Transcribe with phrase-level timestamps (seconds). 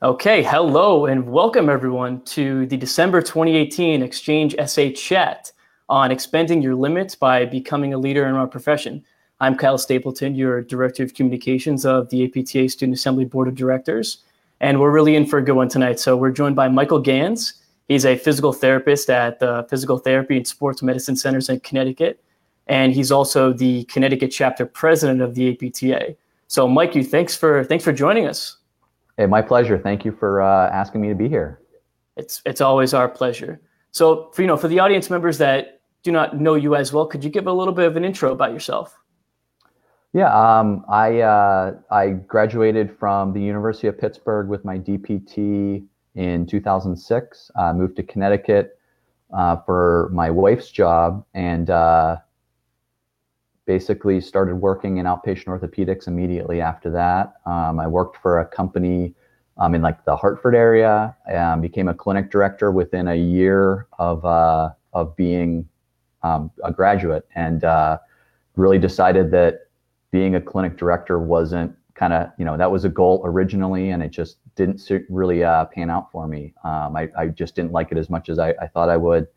[0.00, 5.50] Okay, hello and welcome everyone to the December 2018 Xchange SA Chat
[5.88, 9.04] on expanding your limits by becoming a leader in our profession.
[9.40, 14.18] I'm Kyle Stapleton, your Director of Communications of the APTA Student Assembly Board of Directors,
[14.60, 15.98] and we're really in for a good one tonight.
[15.98, 17.54] So we're joined by Michael Gans.
[17.88, 22.22] He's a physical therapist at the Physical Therapy and Sports Medicine Centers in Connecticut,
[22.68, 26.14] and he's also the Connecticut chapter president of the APTA.
[26.46, 28.57] So, Mike, you thanks for thanks for joining us.
[29.18, 29.76] Hey, my pleasure.
[29.76, 31.60] Thank you for uh, asking me to be here.
[32.16, 33.60] It's it's always our pleasure.
[33.90, 37.04] So, for you know, for the audience members that do not know you as well,
[37.04, 38.96] could you give a little bit of an intro about yourself?
[40.12, 46.46] Yeah, um, I uh, I graduated from the University of Pittsburgh with my DPT in
[46.46, 47.50] 2006.
[47.56, 48.78] Uh, moved to Connecticut
[49.36, 52.18] uh, for my wife's job and uh,
[53.68, 57.34] basically started working in outpatient orthopedics immediately after that.
[57.44, 59.14] Um, I worked for a company
[59.58, 61.14] um, in like the Hartford area.
[61.32, 65.68] Um, became a clinic director within a year of uh, of being
[66.22, 67.98] um, a graduate, and uh,
[68.56, 69.66] really decided that
[70.10, 74.02] being a clinic director wasn't kind of you know that was a goal originally, and
[74.02, 76.54] it just didn't really uh, pan out for me.
[76.64, 79.28] Um, I, I, just didn't like it as much as I, I thought I would.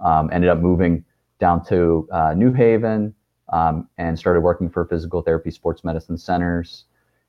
[0.00, 1.04] Um, ended up moving
[1.38, 3.14] down to uh, New Haven
[3.50, 6.84] um, and started working for physical therapy sports medicine centers.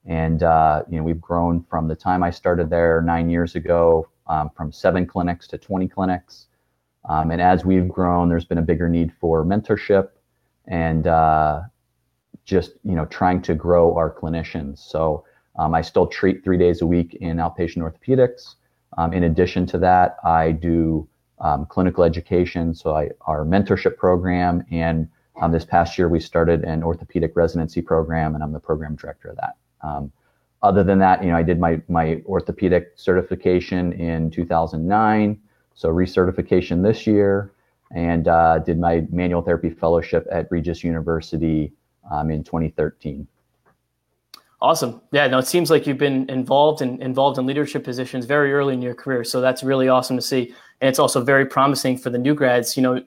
[0.05, 4.07] And uh, you know, we've grown from the time I started there nine years ago,
[4.27, 6.47] um, from seven clinics to 20 clinics.
[7.07, 10.09] Um, and as we've grown, there's been a bigger need for mentorship
[10.67, 11.61] and uh,
[12.45, 14.79] just you know trying to grow our clinicians.
[14.79, 15.25] So
[15.57, 18.55] um, I still treat three days a week in outpatient orthopedics.
[18.97, 21.07] Um, in addition to that, I do
[21.39, 25.07] um, clinical education, so I, our mentorship program and
[25.39, 29.29] um, this past year, we started an orthopedic residency program, and I'm the program director
[29.29, 29.55] of that.
[29.81, 30.11] Um,
[30.61, 35.39] other than that, you know, I did my my orthopedic certification in 2009,
[35.73, 37.51] so recertification this year,
[37.91, 41.71] and uh, did my manual therapy fellowship at Regis University
[42.11, 43.25] um, in 2013.
[44.61, 45.01] Awesome.
[45.13, 48.73] Yeah, no, it seems like you've been involved in involved in leadership positions very early
[48.73, 49.23] in your career.
[49.23, 50.53] So that's really awesome to see.
[50.81, 53.01] And it's also very promising for the new grads, you know,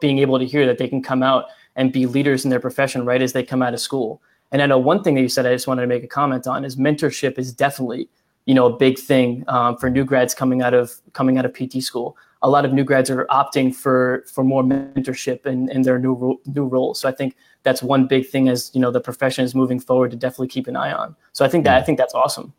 [0.00, 1.46] being able to hear that they can come out
[1.78, 4.20] and be leaders in their profession right as they come out of school.
[4.50, 6.46] And I know one thing that you said I just wanted to make a comment
[6.46, 8.10] on is mentorship is definitely
[8.44, 11.54] you know a big thing um, for new grads coming out of coming out of
[11.54, 12.16] PT school.
[12.42, 16.40] A lot of new grads are opting for for more mentorship in, in their new
[16.46, 17.00] new roles.
[17.00, 20.10] So I think that's one big thing as you know the profession is moving forward
[20.10, 21.14] to definitely keep an eye on.
[21.32, 22.52] So I think that I think that's awesome.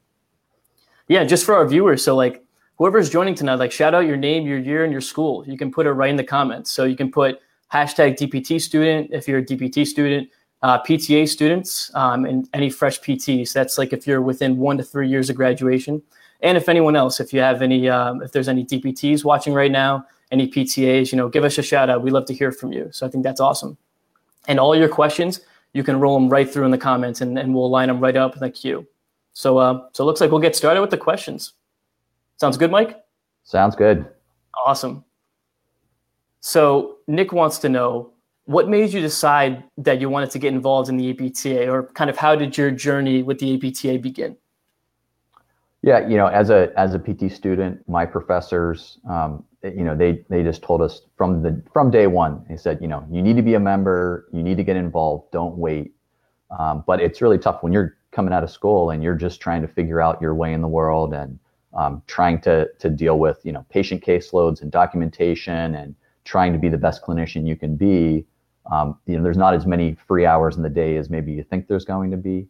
[1.07, 2.03] Yeah, just for our viewers.
[2.03, 2.43] So like
[2.77, 5.43] whoever's joining tonight, like shout out your name, your year, and your school.
[5.47, 6.71] You can put it right in the comments.
[6.71, 7.41] So you can put
[7.73, 10.29] hashtag DPT student if you're a DPT student,
[10.61, 13.53] uh, PTA students, um, and any fresh PTs.
[13.53, 16.01] That's like if you're within one to three years of graduation.
[16.41, 19.71] And if anyone else, if you have any, um, if there's any DPTs watching right
[19.71, 22.01] now, any PTAs, you know, give us a shout out.
[22.01, 22.89] We love to hear from you.
[22.91, 23.77] So I think that's awesome.
[24.47, 25.41] And all your questions,
[25.73, 28.15] you can roll them right through in the comments, and, and we'll line them right
[28.15, 28.87] up in the queue.
[29.33, 31.53] So, uh, so it looks like we'll get started with the questions.
[32.37, 33.03] Sounds good, Mike?
[33.43, 34.05] Sounds good.
[34.65, 35.03] Awesome.
[36.41, 38.11] So Nick wants to know
[38.45, 42.09] what made you decide that you wanted to get involved in the APTA, or kind
[42.09, 44.35] of how did your journey with the APTA begin?
[45.81, 50.25] Yeah, you know, as a as a PT student, my professors, um, you know, they
[50.29, 52.43] they just told us from the from day one.
[52.49, 55.31] They said, you know, you need to be a member, you need to get involved,
[55.31, 55.93] don't wait.
[56.57, 59.61] Um, but it's really tough when you're coming out of school and you're just trying
[59.61, 61.37] to figure out your way in the world and
[61.73, 65.95] um, trying to to deal with you know patient caseloads and documentation and
[66.25, 68.25] trying to be the best clinician you can be,
[68.71, 71.43] um, you know, there's not as many free hours in the day as maybe you
[71.43, 72.47] think there's going to be.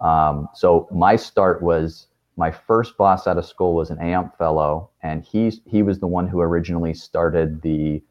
[0.00, 2.06] Um, so my start was
[2.36, 6.06] my first boss out of school was an AAMP fellow, and he he was the
[6.06, 8.02] one who originally started the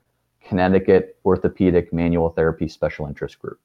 [0.43, 3.59] Connecticut Orthopedic Manual Therapy Special Interest Group.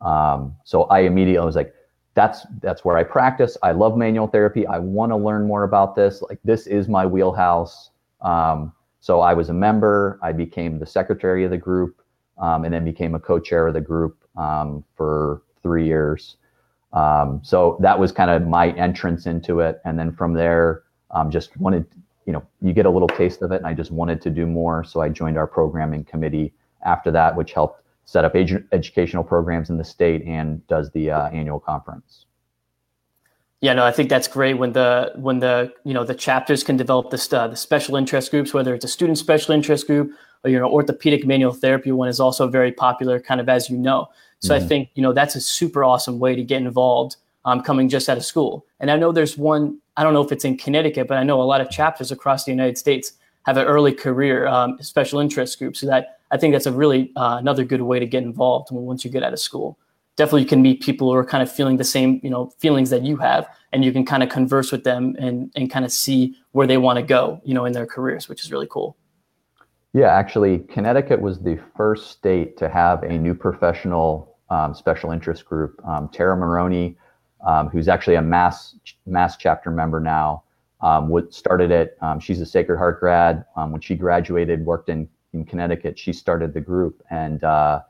[0.00, 1.74] Um, so I immediately was like,
[2.14, 3.56] that's that's where I practice.
[3.62, 4.66] I love manual therapy.
[4.66, 6.22] I want to learn more about this.
[6.22, 7.90] Like this is my wheelhouse.
[8.22, 10.18] Um, so I was a member.
[10.22, 12.02] I became the secretary of the group,
[12.38, 16.36] um, and then became a co-chair of the group um, for three years.
[16.92, 20.82] Um, so that was kind of my entrance into it, and then from there,
[21.12, 21.86] um, just wanted,
[22.26, 24.46] you know, you get a little taste of it, and I just wanted to do
[24.46, 24.84] more.
[24.84, 26.52] So I joined our programming committee
[26.84, 31.10] after that, which helped set up edu- educational programs in the state and does the
[31.10, 32.26] uh, annual conference.
[33.60, 36.76] Yeah, no, I think that's great when the when the you know the chapters can
[36.76, 40.12] develop this uh, the special interest groups, whether it's a student special interest group
[40.44, 43.76] or you know orthopedic manual therapy one is also very popular, kind of as you
[43.76, 44.08] know.
[44.38, 44.64] So mm-hmm.
[44.64, 48.08] I think you know that's a super awesome way to get involved um, coming just
[48.08, 48.64] out of school.
[48.80, 51.42] And I know there's one I don't know if it's in Connecticut, but I know
[51.42, 53.12] a lot of chapters across the United States
[53.44, 55.76] have an early career um, special interest group.
[55.76, 59.04] So that I think that's a really uh, another good way to get involved once
[59.04, 59.78] you get out of school.
[60.16, 62.90] Definitely, you can meet people who are kind of feeling the same, you know, feelings
[62.90, 65.92] that you have, and you can kind of converse with them and and kind of
[65.92, 68.96] see where they want to go, you know, in their careers, which is really cool.
[69.92, 75.44] Yeah, actually, Connecticut was the first state to have a new professional um, special interest
[75.44, 75.80] group.
[75.86, 76.96] Um, Tara Maroney,
[77.44, 80.44] um, who's actually a Mass Mass chapter member now,
[80.80, 81.96] um, what started it.
[82.02, 83.44] Um, she's a Sacred Heart grad.
[83.56, 85.98] Um, when she graduated, worked in in Connecticut.
[85.98, 87.80] She started the group, and uh,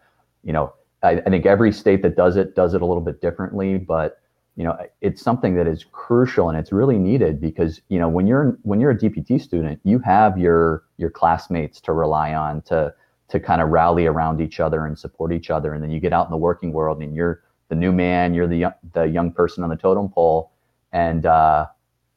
[0.43, 3.20] you know, I, I, think every state that does it does it a little bit
[3.20, 4.20] differently, but
[4.56, 8.26] you know, it's something that is crucial and it's really needed because you know when
[8.26, 12.93] you're when you're a DPT student, you have your your classmates to rely on to
[13.29, 16.12] to kind of rally around each other and support each other, and then you get
[16.12, 19.32] out in the working world and you're the new man, you're the young, the young
[19.32, 20.50] person on the totem pole,
[20.93, 21.67] and uh,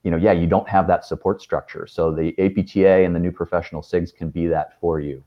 [0.03, 1.87] you know, yeah, you don't have that support structure.
[1.87, 5.23] So the APTA and the new professional SIGs can be that for you.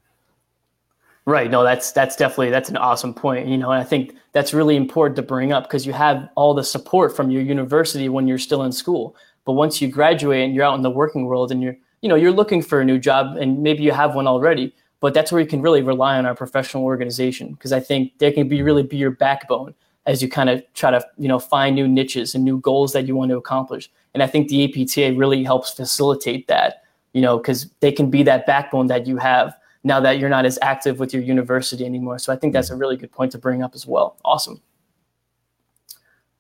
[1.27, 1.51] Right.
[1.51, 3.49] No, that's that's definitely that's an awesome point.
[3.49, 6.55] You know, and I think that's really important to bring up because you have all
[6.55, 9.17] the support from your university when you're still in school.
[9.45, 12.15] But once you graduate and you're out in the working world and you're, you know,
[12.15, 15.41] you're looking for a new job and maybe you have one already, but that's where
[15.41, 18.83] you can really rely on our professional organization because I think they can be really
[18.85, 19.75] be your backbone
[20.07, 23.07] as you kind of try to, you know, find new niches and new goals that
[23.09, 23.91] you want to accomplish.
[24.15, 26.83] And I think the APTA really helps facilitate that,
[27.13, 29.57] you know, because they can be that backbone that you have
[29.87, 32.19] now that you're not as active with your university anymore.
[32.19, 34.19] So I think that's a really good point to bring up as well.
[34.25, 34.61] Awesome.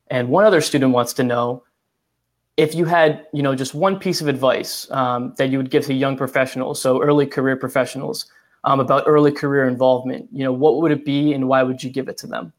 [0.08, 1.62] And one other student wants to know
[2.56, 5.84] if you had, you know, just one piece of advice um, that you would give
[5.84, 8.26] to young professionals, so early career professionals,
[8.64, 11.90] um, about early career involvement, you know, what would it be and why would you
[11.90, 12.52] give it to them?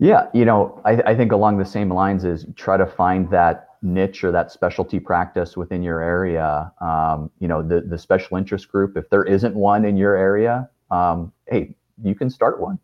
[0.00, 3.71] Yeah, you know, I, I think along the same lines is try to find that
[3.82, 6.72] niche or that specialty practice within your area.
[6.80, 8.96] Um, you know, the the special interest group.
[8.96, 12.78] If there isn't one in your area, um, hey, you can start one.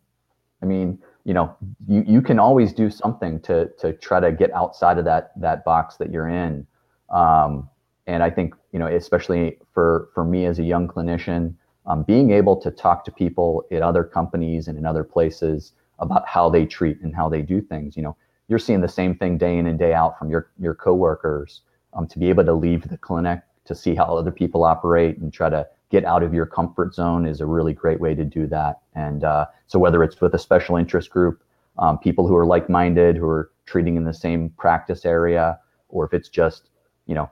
[0.61, 1.55] I mean, you know,
[1.87, 5.63] you, you can always do something to to try to get outside of that that
[5.63, 6.67] box that you're in.
[7.09, 7.69] Um,
[8.07, 11.55] and I think you know, especially for for me as a young clinician,
[11.85, 16.27] um, being able to talk to people at other companies and in other places about
[16.27, 17.95] how they treat and how they do things.
[17.95, 18.17] You know,
[18.49, 21.61] you're seeing the same thing day in and day out from your your coworkers.
[21.93, 25.31] Um, to be able to leave the clinic to see how other people operate and
[25.31, 28.45] try to get out of your comfort zone is a really great way to do
[28.47, 28.79] that.
[28.93, 31.41] And uh, so whether it's with a special interest group,
[31.79, 36.13] um, people who are like-minded, who are treating in the same practice area, or if
[36.13, 36.69] it's just
[37.05, 37.29] you know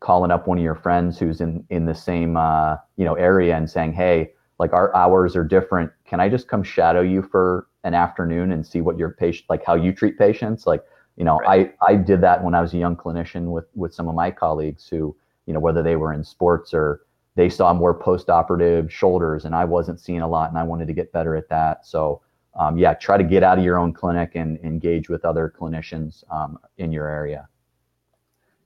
[0.00, 3.56] calling up one of your friends who's in in the same uh, you know area
[3.56, 5.90] and saying, hey, like our hours are different.
[6.04, 9.64] Can I just come shadow you for an afternoon and see what your patient like
[9.64, 10.84] how you treat patients like
[11.16, 11.74] you know right.
[11.82, 14.30] i i did that when i was a young clinician with with some of my
[14.30, 15.14] colleagues who
[15.46, 17.02] you know whether they were in sports or
[17.34, 20.92] they saw more post-operative shoulders and i wasn't seeing a lot and i wanted to
[20.92, 21.86] get better at that.
[21.86, 22.20] So
[22.54, 26.22] um, yeah try to get out of your own clinic and engage with other clinicians
[26.30, 27.48] um, in your area.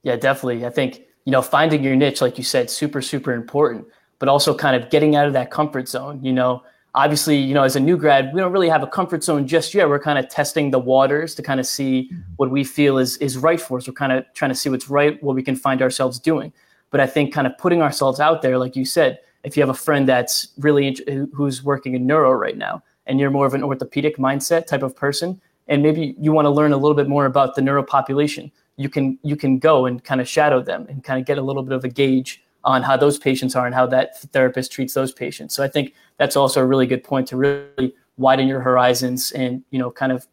[0.02, 0.66] Yeah definitely.
[0.66, 3.86] I think you know finding your niche like you said super super important
[4.18, 6.62] but also kind of getting out of that comfort zone you know
[6.96, 9.74] obviously, you know, as a new grad, we don't really have a comfort zone just
[9.74, 9.88] yet.
[9.88, 12.22] We're kind of testing the waters to kind of see mm-hmm.
[12.36, 13.86] what we feel is is right for us.
[13.86, 16.52] We're kind of trying to see what's right, what we can find ourselves doing.
[16.90, 19.70] But I think kind of putting ourselves out there, like you said, if you have
[19.70, 20.98] a friend that's really
[21.32, 24.96] who's working in neuro right now, and you're more of an orthopedic mindset type of
[24.96, 28.50] person, and maybe you want to learn a little bit more about the neuro population,
[28.76, 31.42] you can you can go and kind of shadow them and kind of get a
[31.42, 34.92] little bit of a gauge on how those patients are and how that therapist treats
[34.92, 35.54] those patients.
[35.54, 39.62] So I think that's also a really good point to really widen your horizons and
[39.70, 40.26] you know kind of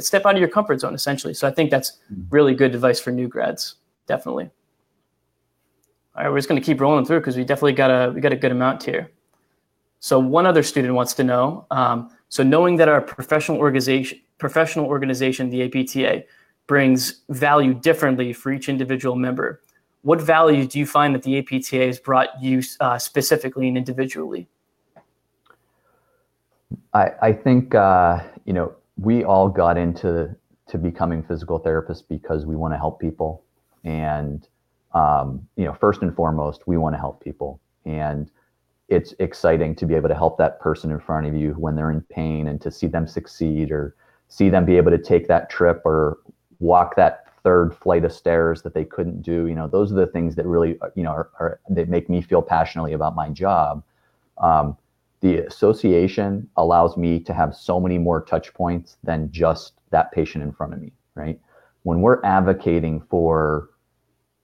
[0.00, 1.34] step out of your comfort zone essentially.
[1.34, 2.22] So I think that's mm-hmm.
[2.30, 3.76] really good advice for new grads,
[4.06, 4.50] definitely.
[6.16, 8.20] All right, we're just going to keep rolling through because we definitely got a we
[8.20, 9.10] got a good amount here.
[10.00, 11.66] So one other student wants to know.
[11.70, 16.24] Um, so knowing that our professional organization, professional organization, the APTA,
[16.66, 19.60] brings value differently for each individual member,
[20.04, 24.46] what value do you find that the APTA has brought you uh, specifically and individually?
[26.92, 32.44] I, I think uh, you know we all got into to becoming physical therapists because
[32.44, 33.44] we want to help people,
[33.82, 34.46] and
[34.92, 38.30] um, you know first and foremost we want to help people, and
[38.88, 41.90] it's exciting to be able to help that person in front of you when they're
[41.90, 43.96] in pain and to see them succeed or
[44.28, 46.18] see them be able to take that trip or
[46.60, 50.06] walk that third flight of stairs that they couldn't do you know those are the
[50.06, 53.82] things that really you know are, are that make me feel passionately about my job
[54.38, 54.76] um,
[55.20, 60.42] the association allows me to have so many more touch points than just that patient
[60.42, 61.38] in front of me right
[61.84, 63.70] when we're advocating for,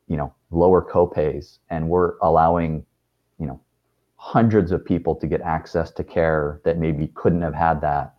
[0.07, 2.85] you know, lower copays and we're allowing,
[3.38, 3.61] you know,
[4.16, 8.14] hundreds of people to get access to care that maybe couldn't have had that.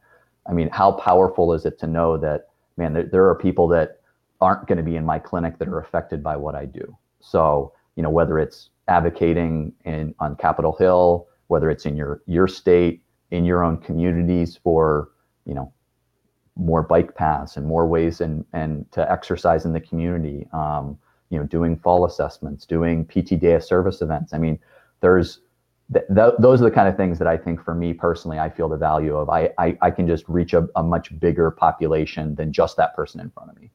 [0.47, 4.00] I mean, how powerful is it to know that, man, there, there are people that
[4.41, 6.97] aren't going to be in my clinic that are affected by what I do.
[7.21, 12.47] So, you know, whether it's advocating in on Capitol Hill, whether it's in your your
[12.47, 15.09] state, in your own communities for,
[15.45, 15.71] you know,
[16.55, 20.47] more bike paths and more ways and and to exercise in the community.
[20.53, 20.97] Um,
[21.29, 24.33] you know, doing fall assessments, doing PT day of service events.
[24.33, 24.59] I mean,
[24.99, 25.39] there's
[25.93, 28.49] th- th- those are the kind of things that I think for me personally, I
[28.49, 29.29] feel the value of.
[29.29, 33.21] I I, I can just reach a, a much bigger population than just that person
[33.21, 33.71] in front of me.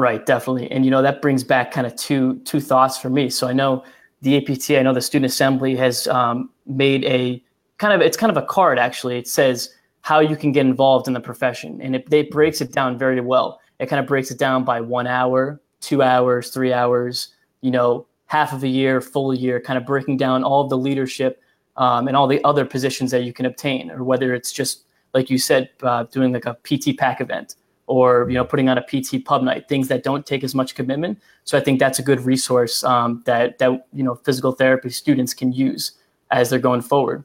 [0.00, 0.70] Right, definitely.
[0.70, 3.28] And you know, that brings back kind of two two thoughts for me.
[3.28, 3.84] So I know
[4.22, 7.44] the APTA, I know the Student Assembly has um, made a
[7.76, 9.18] kind of it's kind of a card actually.
[9.18, 9.68] It says
[10.00, 13.20] how you can get involved in the profession, and it, it breaks it down very
[13.20, 13.60] well.
[13.78, 17.34] It kind of breaks it down by one hour, two hours, three hours.
[17.60, 20.78] You know, half of a year, full year, kind of breaking down all of the
[20.78, 21.42] leadership
[21.76, 25.28] um, and all the other positions that you can obtain, or whether it's just like
[25.28, 27.56] you said, uh, doing like a PT pack event
[27.90, 30.74] or you know putting on a PT pub night, things that don't take as much
[30.74, 31.20] commitment.
[31.44, 35.34] So I think that's a good resource um, that that you know physical therapy students
[35.34, 35.92] can use
[36.30, 37.24] as they're going forward.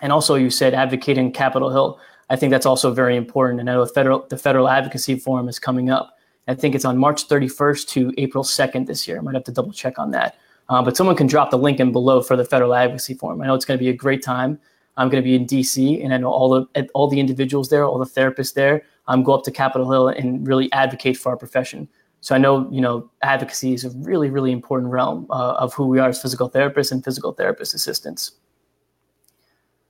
[0.00, 2.00] And also, you said advocating Capitol Hill.
[2.30, 3.60] I think that's also very important.
[3.60, 6.16] And I know the federal the federal advocacy forum is coming up.
[6.48, 9.18] I think it's on March 31st to April 2nd this year.
[9.18, 10.36] I might have to double check on that.
[10.70, 13.42] Uh, but someone can drop the link in below for the federal advocacy forum.
[13.42, 14.58] I know it's going to be a great time.
[14.96, 17.84] I'm going to be in DC, and I know all the all the individuals there,
[17.84, 21.36] all the therapists there um, go up to Capitol Hill and really advocate for our
[21.36, 21.88] profession.
[22.20, 25.86] So I know, you know, advocacy is a really, really important realm uh, of who
[25.86, 28.32] we are as physical therapists and physical therapist assistants.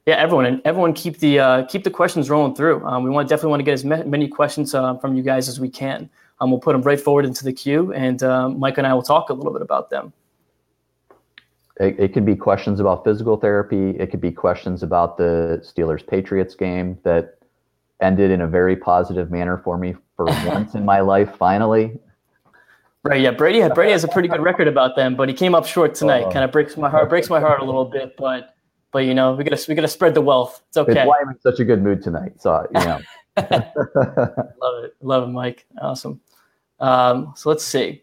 [0.07, 2.85] Yeah, everyone, and everyone keep the uh, keep the questions rolling through.
[2.87, 5.61] Um, we want definitely want to get as many questions uh, from you guys as
[5.61, 6.09] we can.
[6.41, 9.03] Um, we'll put them right forward into the queue, and um, Mike and I will
[9.03, 10.12] talk a little bit about them.
[11.79, 13.91] It, it could be questions about physical therapy.
[13.91, 17.39] It could be questions about the Steelers Patriots game that
[18.00, 21.35] ended in a very positive manner for me for once in my life.
[21.37, 21.99] Finally,
[23.02, 23.23] Right.
[23.23, 23.30] Yeah.
[23.30, 26.25] Brady Brady has a pretty good record about them, but he came up short tonight.
[26.25, 27.09] Uh, kind of breaks my heart.
[27.09, 28.54] Breaks my heart a little bit, but
[28.92, 30.62] but you know we gotta we gotta spread the wealth.
[30.69, 30.92] It's okay.
[30.92, 32.40] It's why I'm in such a good mood tonight.
[32.40, 33.00] So you know.
[33.40, 34.97] love it.
[35.00, 35.64] Love it, Mike.
[35.80, 36.21] Awesome.
[36.78, 38.02] Um, so let's see.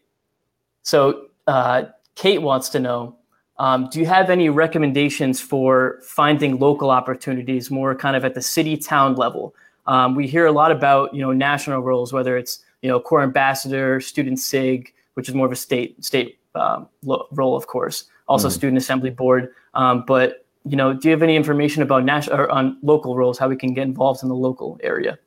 [0.81, 1.85] So uh,
[2.15, 3.17] Kate wants to know.
[3.59, 8.41] Um, do you have any recommendations for finding local opportunities more kind of at the
[8.41, 9.53] city town level?
[9.87, 13.23] Um, we hear a lot about you know national roles, whether it's you know core
[13.23, 18.05] ambassador, student sig, which is more of a state state um, role, of course.
[18.27, 19.53] Also, mm student assembly board.
[19.73, 23.37] Um, but you know, do you have any information about national or on local roles,
[23.37, 25.17] how we can get involved in the local area?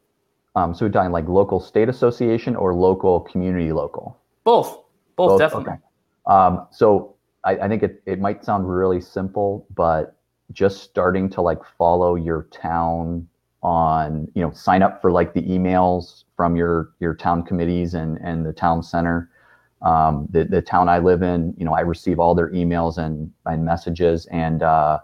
[0.54, 4.18] Um, so we're talking like local state association or local community local.
[4.44, 4.68] Both,
[5.16, 5.38] both, both?
[5.38, 5.72] definitely.
[5.72, 5.82] Okay.
[6.26, 7.14] Um, so
[7.44, 10.16] I, I think it, it might sound really simple, but
[10.52, 13.26] just starting to like follow your town
[13.62, 18.18] on you know sign up for like the emails from your your town committees and
[18.22, 19.30] and the town center
[19.82, 23.30] um, the, the town i live in you know i receive all their emails and
[23.46, 24.26] and messages.
[24.26, 24.98] And uh,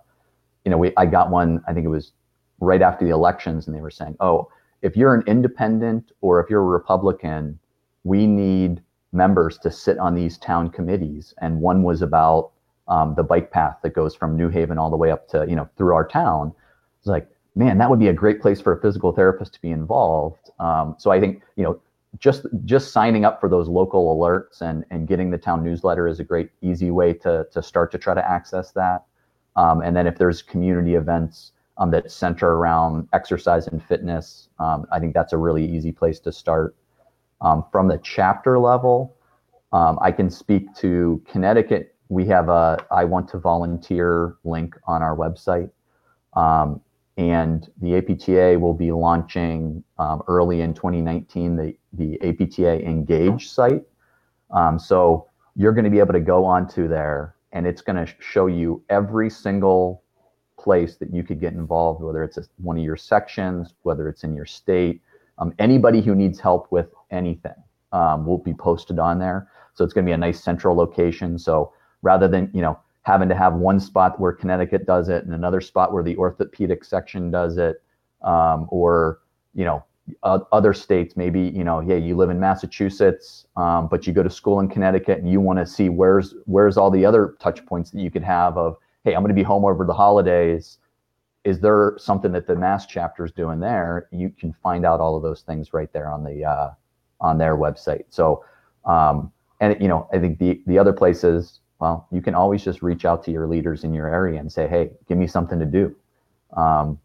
[0.64, 2.12] you know we i got one i think it was
[2.60, 4.48] right after the elections and they were saying oh
[4.80, 7.58] if you're an independent or if you're a republican
[8.04, 8.80] we need
[9.12, 11.34] members to sit on these town committees.
[11.40, 12.52] And one was about
[12.86, 15.56] um, the bike path that goes from new haven all the way up to you
[15.56, 16.52] know through our town.
[16.98, 19.70] It's like man, that would be a great place for a physical therapist to be
[19.70, 20.50] involved.
[20.60, 21.80] Um, so I think you know
[22.18, 26.20] just just signing up for those local alerts and and getting the town newsletter is
[26.20, 29.04] a great easy way to to start to try to access that.
[29.56, 34.86] Um, and then if there's community events um, that center around exercise and fitness, um,
[34.92, 36.76] I think that's a really easy place to start.
[37.40, 39.16] Um, from the chapter level,
[39.72, 41.94] um, I can speak to Connecticut.
[42.08, 45.70] We have a I want to volunteer link on our website.
[46.34, 46.80] Um,
[47.16, 53.84] and the APTA will be launching um, early in 2019 the, the APTA Engage site.
[54.50, 58.12] Um, so you're going to be able to go onto there and it's going to
[58.18, 60.02] show you every single
[60.58, 64.34] place that you could get involved, whether it's one of your sections, whether it's in
[64.34, 65.00] your state.
[65.38, 67.54] Um, anybody who needs help with anything
[67.92, 69.48] um, will be posted on there.
[69.74, 71.38] So it's going to be a nice central location.
[71.38, 75.32] So rather than, you know, having to have one spot where Connecticut does it and
[75.32, 77.80] another spot where the orthopedic section does it,
[78.22, 79.20] um, or
[79.54, 79.84] you know
[80.22, 84.30] other states maybe you know yeah you live in Massachusetts um, but you go to
[84.30, 87.90] school in Connecticut and you want to see where's where's all the other touch points
[87.90, 90.78] that you could have of hey I'm going to be home over the holidays.
[91.44, 94.08] Is there something that the Mass chapter is doing there?
[94.10, 96.70] You can find out all of those things right there on the uh,
[97.20, 98.04] on their website.
[98.10, 98.44] So,
[98.84, 102.82] um, and you know, I think the the other places, well, you can always just
[102.82, 105.66] reach out to your leaders in your area and say, hey, give me something to
[105.66, 105.94] do.
[106.56, 106.98] Um,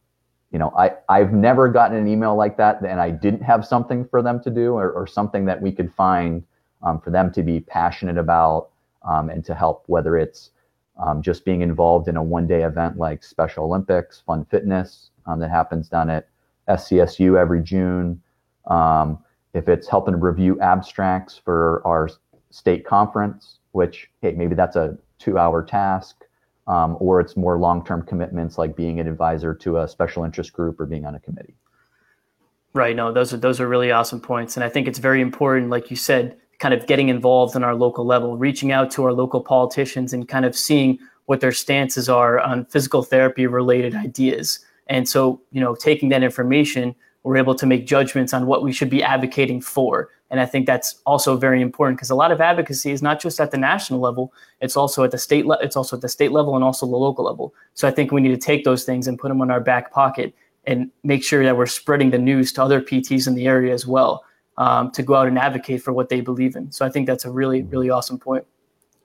[0.52, 4.06] you know, I I've never gotten an email like that, and I didn't have something
[4.06, 6.44] for them to do or, or something that we could find
[6.84, 8.70] um, for them to be passionate about
[9.08, 10.52] um, and to help, whether it's
[10.98, 15.50] um, just being involved in a one-day event like Special Olympics, Fun Fitness um, that
[15.50, 16.28] happens down at
[16.68, 18.22] SCSU every June.
[18.68, 19.20] Um,
[19.54, 22.10] if it's helping review abstracts for our
[22.52, 26.24] state conference, which hey, maybe that's a two-hour task,
[26.68, 30.80] um, or it's more long-term commitments like being an advisor to a special interest group
[30.80, 31.56] or being on a committee.
[32.74, 32.96] Right.
[32.96, 35.90] No, those are those are really awesome points, and I think it's very important, like
[35.90, 39.42] you said, kind of getting involved in our local level, reaching out to our local
[39.42, 44.60] politicians, and kind of seeing what their stances are on physical therapy related ideas.
[44.88, 48.72] And so, you know, taking that information, we're able to make judgments on what we
[48.72, 50.10] should be advocating for.
[50.32, 53.40] And I think that's also very important because a lot of advocacy is not just
[53.42, 55.46] at the national level; it's also at the state.
[55.46, 57.54] Le- it's also at the state level and also the local level.
[57.74, 59.92] So I think we need to take those things and put them in our back
[59.92, 60.34] pocket
[60.64, 63.86] and make sure that we're spreading the news to other PTs in the area as
[63.86, 64.24] well
[64.58, 66.72] um, to go out and advocate for what they believe in.
[66.72, 68.46] So I think that's a really really awesome point.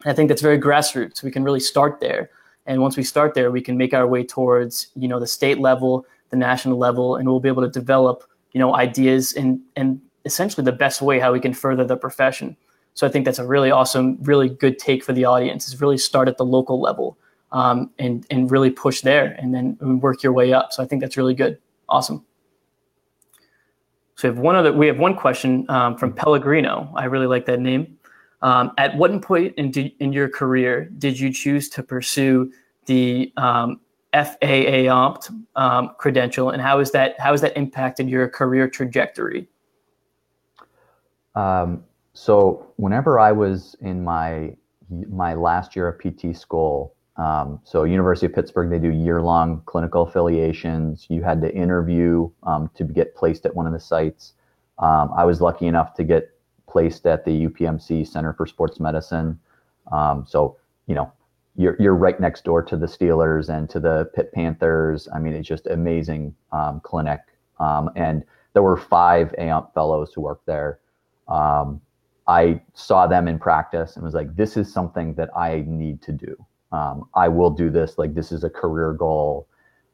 [0.05, 1.25] And I think that's very grassroots.
[1.25, 2.31] We can really start there,
[2.67, 5.59] and once we start there, we can make our way towards you know the state
[5.59, 10.01] level, the national level, and we'll be able to develop you know ideas and and
[10.27, 12.57] essentially the best way how we can further the profession.
[12.95, 15.99] So I think that's a really awesome, really good take for the audience is really
[15.99, 17.19] start at the local level
[17.53, 20.73] um, and and really push there and then work your way up.
[20.73, 21.59] So I think that's really good.
[21.89, 22.25] Awesome.
[24.17, 24.73] So we have one other.
[24.73, 26.91] We have one question um, from Pellegrino.
[26.97, 27.99] I really like that name.
[28.43, 32.53] Um, at what point in, in your career did you choose to pursue
[32.87, 33.81] the um,
[34.15, 35.17] FAA
[35.57, 39.49] um, credential, and how is that how has that impacted your career trajectory?
[41.37, 44.57] Um, so whenever I was in my
[45.11, 50.03] my last year of PT school, um, so University of Pittsburgh, they do year-long clinical
[50.03, 51.07] affiliations.
[51.09, 54.33] You had to interview um, to get placed at one of the sites.
[54.79, 56.31] Um, I was lucky enough to get
[56.69, 59.39] placed at the UPMC Center for Sports Medicine.
[59.93, 61.13] Um, so you know,
[61.57, 65.09] you're you're right next door to the Steelers and to the Pitt Panthers.
[65.15, 67.21] I mean, it's just amazing um, clinic.
[67.59, 70.79] And there were five AUMP fellows who worked there
[71.29, 71.81] um,
[72.27, 76.13] I saw them in practice and was like, this is something that I need to
[76.13, 76.37] do.
[76.73, 77.99] Um, I will do this.
[77.99, 79.49] Like, this is a career goal.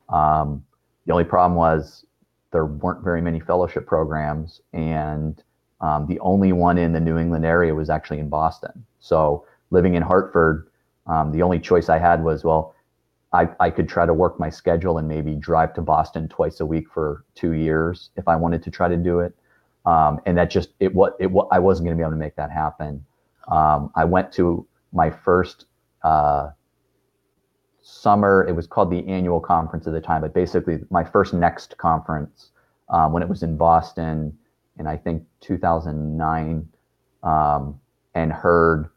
[0.08, 0.64] Um,
[1.06, 2.06] the only problem was
[2.52, 5.42] there weren't very many fellowship programs, and
[5.80, 8.84] um, the only one in the New England area was actually in Boston.
[9.00, 10.68] So, living in Hartford,
[11.06, 12.74] um, the only choice I had was, well,
[13.32, 16.66] I, I could try to work my schedule and maybe drive to Boston twice a
[16.66, 19.34] week for two years if I wanted to try to do it
[19.86, 22.18] um, and that just it what it what I wasn't going to be able to
[22.18, 23.04] make that happen.
[23.48, 25.66] Um, I went to my first
[26.02, 26.50] uh,
[27.82, 28.46] summer.
[28.48, 32.50] It was called the annual conference at the time, but basically my first next conference
[32.88, 34.36] um, when it was in Boston
[34.78, 36.68] in I think 2009,
[37.22, 37.80] um,
[38.14, 38.88] and heard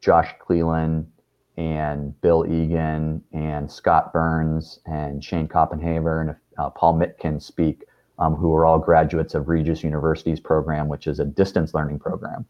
[0.00, 1.10] Josh Cleland
[1.56, 7.84] and Bill Egan and Scott Burns and Shane Koppenhaver and uh, Paul Mintken speak
[8.18, 12.46] um, who are all graduates of Regis University's program, which is a distance learning program.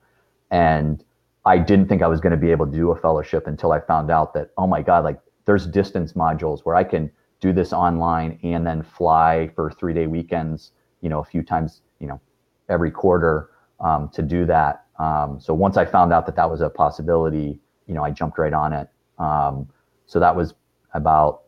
[0.51, 1.03] And
[1.45, 3.81] I didn't think I was going to be able to do a fellowship until I
[3.81, 7.73] found out that, oh my God, like there's distance modules where I can do this
[7.73, 12.21] online and then fly for three day weekends, you know, a few times, you know,
[12.69, 13.51] every quarter
[13.81, 14.87] um, to do that.
[14.99, 18.39] Um, so once I found out that that was a possibility, you know, I jumped
[18.39, 18.89] right on it.
[19.19, 19.69] Um,
[20.07, 20.55] so that was
[20.95, 21.43] about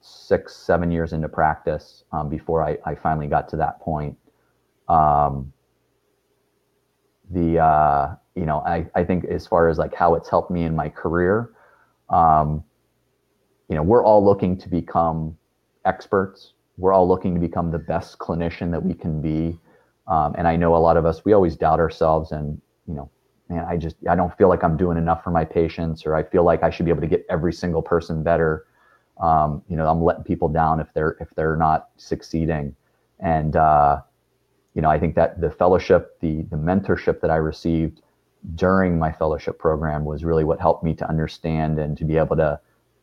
[0.00, 4.16] six, seven years into practice um, before I, I finally got to that point.
[4.88, 5.52] Um,
[7.30, 10.64] the uh, you know I, I think as far as like how it's helped me
[10.64, 11.50] in my career,
[12.08, 12.64] um,
[13.68, 15.36] you know we're all looking to become
[15.84, 16.52] experts.
[16.78, 19.58] We're all looking to become the best clinician that we can be.
[20.06, 23.10] Um, and I know a lot of us we always doubt ourselves and you know
[23.50, 26.22] man I just I don't feel like I'm doing enough for my patients or I
[26.22, 28.67] feel like I should be able to get every single person better
[29.20, 32.74] um, you know, I'm letting people down if they're if they're not succeeding.
[33.20, 34.00] And uh,
[34.74, 38.02] you know, I think that the fellowship, the the mentorship that I received
[38.54, 42.36] during my fellowship program was really what helped me to understand and to be able
[42.36, 42.60] to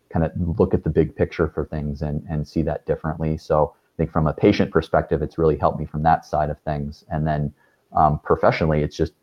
[0.09, 3.37] kind of look at the big picture for things and and see that differently.
[3.37, 6.59] So I think from a patient perspective, it's really helped me from that side of
[6.61, 7.03] things.
[7.09, 7.53] And then
[7.93, 9.13] um, professionally, it's just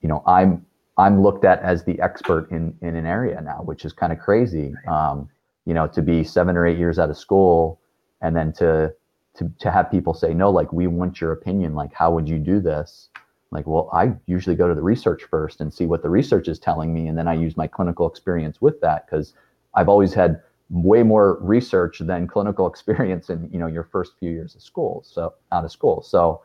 [0.00, 0.66] you know I'm
[0.96, 4.18] I'm looked at as the expert in in an area now, which is kind of
[4.18, 4.74] crazy.
[4.88, 5.28] Um,
[5.64, 7.80] you know, to be seven or eight years out of school
[8.20, 8.94] and then to
[9.36, 12.38] to to have people say, no, like we want your opinion, like how would you
[12.38, 13.08] do this?
[13.54, 16.58] like, well, I usually go to the research first and see what the research is
[16.58, 19.32] telling me, and then I use my clinical experience with that because
[19.74, 24.30] I've always had way more research than clinical experience in you know your first few
[24.30, 26.02] years of school, so out of school.
[26.02, 26.42] So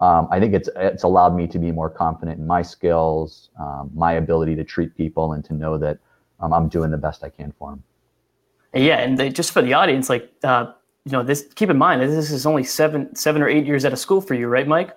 [0.00, 3.90] um, I think it's it's allowed me to be more confident in my skills, um,
[3.94, 5.98] my ability to treat people, and to know that
[6.40, 7.82] um, I'm doing the best I can for them.
[8.74, 10.72] Yeah, and they, just for the audience, like uh,
[11.04, 13.84] you know, this keep in mind that this is only seven seven or eight years
[13.84, 14.96] out of school for you, right, Mike?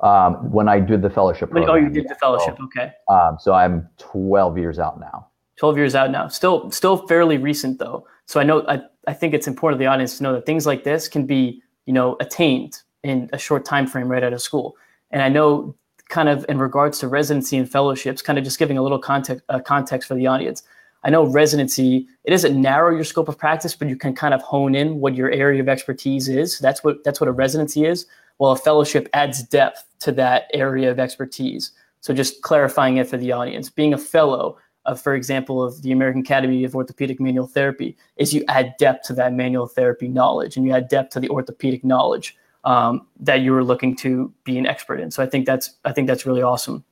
[0.00, 1.70] Um, when I did the fellowship program.
[1.70, 2.56] Oh, you did the fellowship.
[2.58, 2.92] So, okay.
[3.08, 5.28] Um, so I'm 12 years out now.
[5.56, 6.28] 12 years out now.
[6.28, 8.06] Still, still fairly recent though.
[8.26, 10.66] So I know I, I think it's important to the audience to know that things
[10.66, 14.42] like this can be, you know, attained in a short time frame right out of
[14.42, 14.76] school.
[15.10, 15.74] And I know
[16.08, 19.44] kind of in regards to residency and fellowships, kind of just giving a little context
[19.48, 20.62] uh, context for the audience.
[21.06, 24.42] I know residency, it doesn't narrow your scope of practice, but you can kind of
[24.42, 26.58] hone in what your area of expertise is.
[26.58, 28.06] That's what that's what a residency is.
[28.40, 31.70] Well, a fellowship adds depth to that area of expertise.
[32.00, 33.70] So just clarifying it for the audience.
[33.70, 38.34] Being a fellow, of, for example, of the American Academy of Orthopedic Manual Therapy, is
[38.34, 41.84] you add depth to that manual therapy knowledge and you add depth to the orthopedic
[41.84, 45.12] knowledge um, that you were looking to be an expert in.
[45.12, 46.84] So I think that's I think that's really awesome.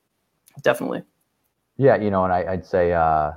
[0.63, 1.03] Definitely.
[1.77, 3.33] Yeah, you know, and I, would say uh,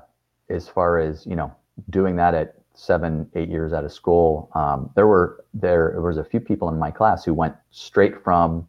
[0.49, 1.53] as far as you know,
[1.89, 6.23] doing that at seven, eight years out of school, um, there were there was a
[6.23, 8.67] few people in my class who went straight from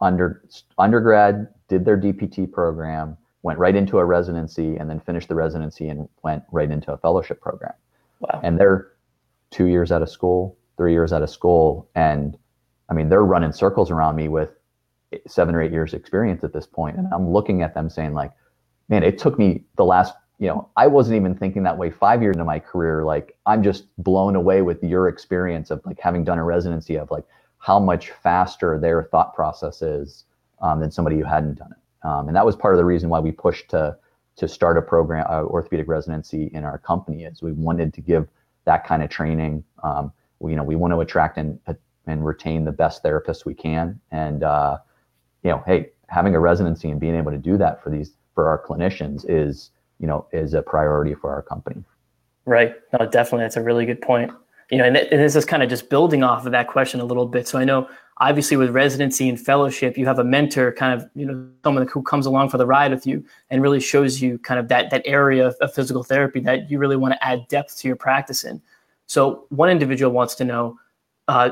[0.00, 0.42] under
[0.78, 5.88] undergrad, did their DPT program, went right into a residency, and then finished the residency
[5.88, 7.74] and went right into a fellowship program.
[8.20, 8.40] Wow.
[8.42, 8.92] And they're
[9.50, 12.36] two years out of school, three years out of school, and
[12.88, 14.50] I mean they're running circles around me with
[15.26, 18.32] seven or eight years experience at this point, and I'm looking at them saying like,
[18.88, 22.20] man, it took me the last you know, I wasn't even thinking that way five
[22.20, 23.04] years into my career.
[23.04, 27.12] Like, I'm just blown away with your experience of like having done a residency of
[27.12, 27.22] like
[27.58, 30.24] how much faster their thought process is
[30.60, 32.08] um, than somebody who hadn't done it.
[32.08, 33.96] Um, and that was part of the reason why we pushed to
[34.34, 38.26] to start a program, uh, orthopedic residency in our company, is we wanted to give
[38.64, 39.62] that kind of training.
[39.84, 41.60] Um, we, you know, we want to attract and
[42.08, 44.00] and retain the best therapists we can.
[44.10, 44.78] And uh,
[45.44, 48.48] you know, hey, having a residency and being able to do that for these for
[48.48, 49.70] our clinicians is
[50.02, 51.82] you know is a priority for our company.
[52.44, 52.74] Right.
[52.92, 53.44] No definitely.
[53.44, 54.30] That's a really good point.
[54.70, 57.00] You know and, th- and this is kind of just building off of that question
[57.00, 57.48] a little bit.
[57.48, 57.88] So i know
[58.18, 62.02] obviously with residency and fellowship you have a mentor kind of you know someone who
[62.02, 65.02] comes along for the ride with you and really shows you kind of that that
[65.06, 68.60] area of, physical therapy that you really want to add depth to your practice in.
[69.06, 70.78] So one individual wants to know
[71.28, 71.50] uh,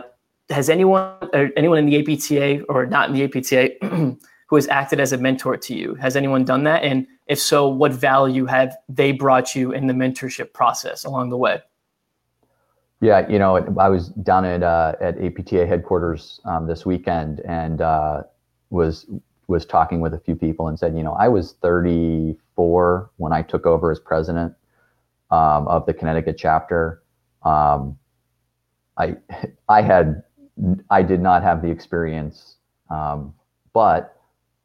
[0.51, 1.15] has anyone
[1.57, 4.19] anyone in the apta or not in the apta
[4.51, 7.69] who has acted as a mentor to you has anyone done that and if so,
[7.69, 11.63] what value have they brought you in the mentorship process along the way?
[13.01, 17.81] Yeah, you know, I was down at uh, at APTA headquarters um, this weekend and
[17.81, 18.25] uh,
[18.71, 19.07] was
[19.47, 23.43] was talking with a few people and said, you know, I was 34 when I
[23.43, 24.53] took over as president
[25.31, 27.01] um, of the Connecticut chapter.
[27.45, 27.97] Um,
[28.99, 29.19] I
[29.69, 30.25] I had
[30.91, 32.57] I did not have the experience,
[32.91, 33.35] um,
[33.73, 34.20] but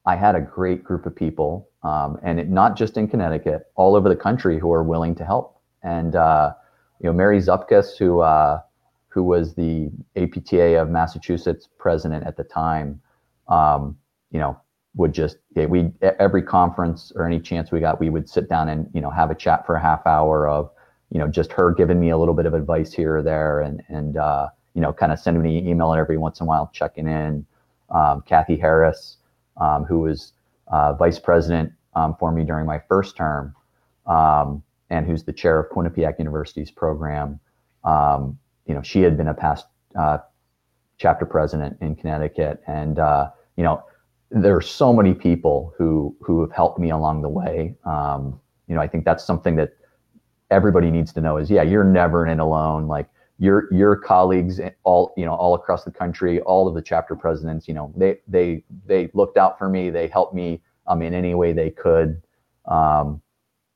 [0.05, 3.95] I had a great group of people, um, and it, not just in Connecticut, all
[3.95, 5.59] over the country who are willing to help.
[5.83, 6.53] And uh,
[7.01, 8.61] you know, Mary Zupkis, who uh,
[9.07, 13.01] who was the APTA of Massachusetts president at the time,
[13.47, 13.97] um,
[14.31, 14.59] you know,
[14.95, 18.89] would just we every conference or any chance we got, we would sit down and
[18.93, 20.69] you know have a chat for a half hour of
[21.11, 23.81] you know just her giving me a little bit of advice here or there, and
[23.89, 26.69] and uh, you know kind of sending me an email every once in a while,
[26.73, 27.45] checking in.
[27.89, 29.17] Um, Kathy Harris
[29.57, 30.33] um, who was
[30.67, 33.55] uh, vice president um, for me during my first term,
[34.05, 37.39] um, and who's the chair of Quinnipiac University's program.
[37.83, 40.19] Um, you know, she had been a past uh,
[40.97, 43.83] chapter president in Connecticut, and uh, you know,
[44.31, 47.75] there are so many people who who have helped me along the way.
[47.85, 49.73] Um, you know, I think that's something that
[50.51, 52.87] everybody needs to know is yeah, you're never in alone.
[52.87, 57.15] Like your your colleagues all you know all across the country all of the chapter
[57.15, 61.13] presidents you know they they they looked out for me they helped me um, in
[61.13, 62.21] any way they could.
[62.65, 63.21] Um,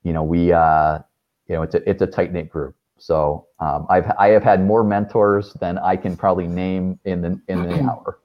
[0.04, 1.00] you know we uh,
[1.48, 2.76] you know it's a it's a tight knit group.
[2.98, 7.40] So um, I've I have had more mentors than I can probably name in the
[7.48, 8.20] in the hour.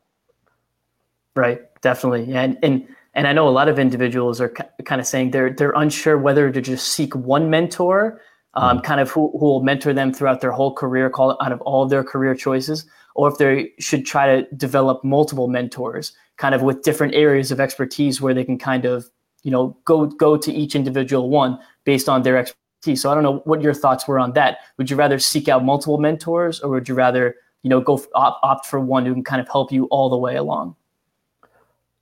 [1.35, 1.63] Right.
[1.81, 2.35] Definitely.
[2.35, 5.73] And and and I know a lot of individuals are kind of saying they're they're
[5.73, 8.21] unsure whether to just seek one mentor
[8.55, 8.85] um, mm-hmm.
[8.85, 11.87] kind of who, who will mentor them throughout their whole career, call out of all
[11.87, 16.83] their career choices, or if they should try to develop multiple mentors, kind of with
[16.83, 19.07] different areas of expertise where they can kind of,
[19.43, 23.01] you know, go go to each individual one based on their expertise.
[23.01, 24.59] So I don't know what your thoughts were on that.
[24.79, 28.39] Would you rather seek out multiple mentors, or would you rather, you know, go opt,
[28.43, 30.77] opt for one who can kind of help you all the way along?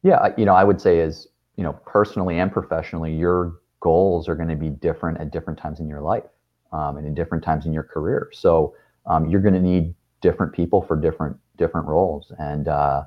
[0.02, 4.34] Yeah, you know, I would say is, you know, personally and professionally, your goals are
[4.34, 6.24] going to be different at different times in your life
[6.72, 8.30] um, and in different times in your career.
[8.32, 8.74] So
[9.06, 12.32] um, you're going to need different people for different different roles.
[12.38, 13.04] And uh,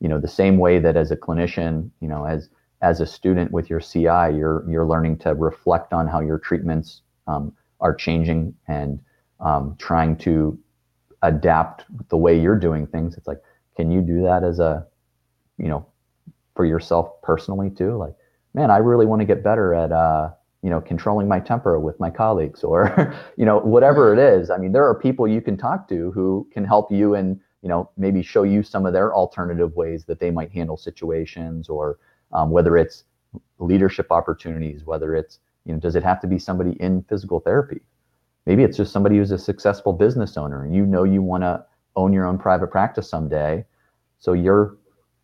[0.00, 2.48] you know, the same way that as a clinician, you know, as
[2.82, 7.02] as a student with your CI, you're you're learning to reflect on how your treatments
[7.26, 9.00] um, are changing and
[9.40, 10.58] um, trying to
[11.22, 13.16] adapt the way you're doing things.
[13.16, 13.40] It's like,
[13.76, 14.86] can you do that as a,
[15.58, 15.86] you know,
[16.54, 17.96] for yourself personally too?
[17.96, 18.14] Like,
[18.54, 20.30] man, I really want to get better at, uh,
[20.66, 24.50] you know, controlling my temper with my colleagues or, you know, whatever it is.
[24.50, 27.68] I mean, there are people you can talk to who can help you and, you
[27.68, 32.00] know, maybe show you some of their alternative ways that they might handle situations or
[32.32, 33.04] um, whether it's
[33.60, 37.82] leadership opportunities, whether it's, you know, does it have to be somebody in physical therapy?
[38.44, 41.64] Maybe it's just somebody who's a successful business owner and you know you want to
[41.94, 43.64] own your own private practice someday.
[44.18, 44.76] So you're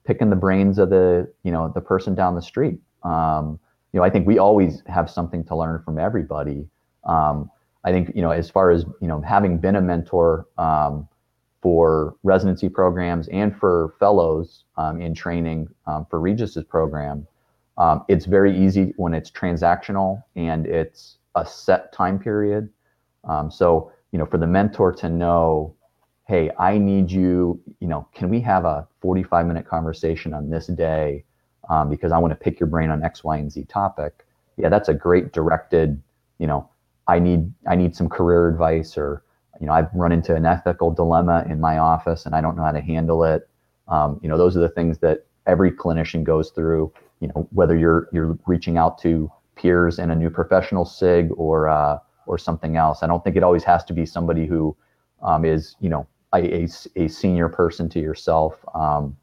[0.05, 2.79] picking the brains of the, you know, the person down the street.
[3.03, 3.59] Um,
[3.93, 6.67] you know, I think we always have something to learn from everybody.
[7.05, 7.51] Um,
[7.85, 11.09] I think, you know, as far as, you know, having been a mentor um,
[11.61, 17.27] for residency programs and for fellows um, in training um, for Regis's program,
[17.79, 22.69] um, it's very easy when it's transactional and it's a set time period.
[23.25, 25.75] Um, so, you know, for the mentor to know,
[26.29, 30.67] hey, I need you, you know, can we have a 45 minute conversation on this
[30.69, 31.25] day?
[31.69, 34.27] Um, because I want to pick your brain on X, Y, and Z topic.
[34.57, 36.03] Yeah, that's a great directed,
[36.39, 36.69] you know,
[37.09, 39.23] I need I need some career advice or
[39.61, 42.65] you know, I've run into an ethical dilemma in my office and I don't know
[42.65, 43.49] how to handle it.
[43.89, 46.93] Um, you know, those are the things that every clinician goes through.
[47.21, 51.69] You know, whether you're you're reaching out to peers in a new professional sig or
[51.69, 53.03] uh, or something else.
[53.03, 54.77] I don't think it always has to be somebody who
[55.23, 58.57] um, is you know a, a, a, senior person to yourself.
[58.75, 59.17] Um,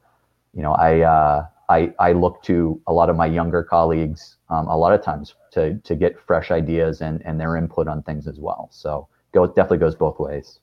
[0.54, 4.66] you know, I, uh, I I look to a lot of my younger colleagues um,
[4.66, 8.26] a lot of times to to get fresh ideas and and their input on things
[8.26, 8.68] as well.
[8.72, 10.58] So go definitely goes both ways.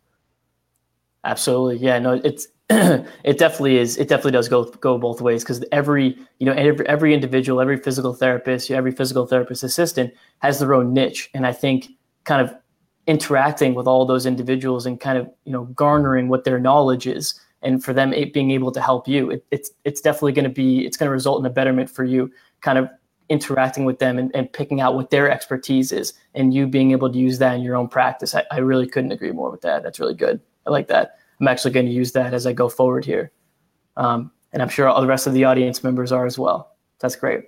[1.24, 1.98] Absolutely, yeah.
[1.98, 3.98] No, it's it definitely is.
[3.98, 7.78] It definitely does go go both ways because every you know every every individual, every
[7.78, 11.88] physical therapist, every physical therapist assistant has their own niche, and I think
[12.26, 12.54] kind of
[13.08, 17.40] interacting with all those individuals and kind of you know garnering what their knowledge is
[17.62, 20.50] and for them it being able to help you it, it's it's definitely going to
[20.50, 22.90] be it's going to result in a betterment for you kind of
[23.30, 27.12] interacting with them and, and picking out what their expertise is and you being able
[27.12, 28.34] to use that in your own practice.
[28.34, 29.84] I, I really couldn't agree more with that.
[29.84, 30.40] That's really good.
[30.66, 31.18] I like that.
[31.40, 33.32] I'm actually going to use that as i go forward here.
[33.98, 36.76] Um, and i'm sure all the rest of the audience members are as well.
[37.00, 37.46] That's great.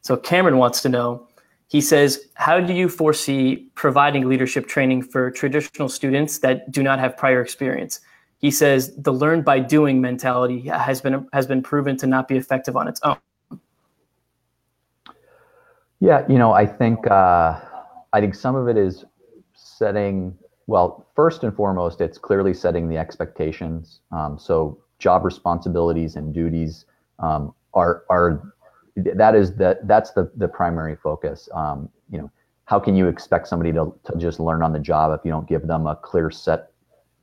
[0.00, 1.28] So cameron wants to know
[1.68, 6.98] he says, How do you foresee providing leadership training for traditional students that do not
[6.98, 8.00] have prior experience?
[8.38, 12.36] He says the learn by doing mentality has been has been proven to not be
[12.36, 13.16] effective on its own.
[16.00, 17.58] Yeah, you know, I think uh,
[18.12, 19.04] I think some of it is
[19.54, 20.36] setting.
[20.66, 24.00] Well, first and foremost, it's clearly setting the expectations.
[24.12, 26.84] Um, so job responsibilities and duties
[27.18, 28.52] um, are are
[28.96, 31.48] that is the that's the the primary focus.
[31.54, 32.30] Um, you know,
[32.66, 35.48] how can you expect somebody to, to just learn on the job if you don't
[35.48, 36.72] give them a clear set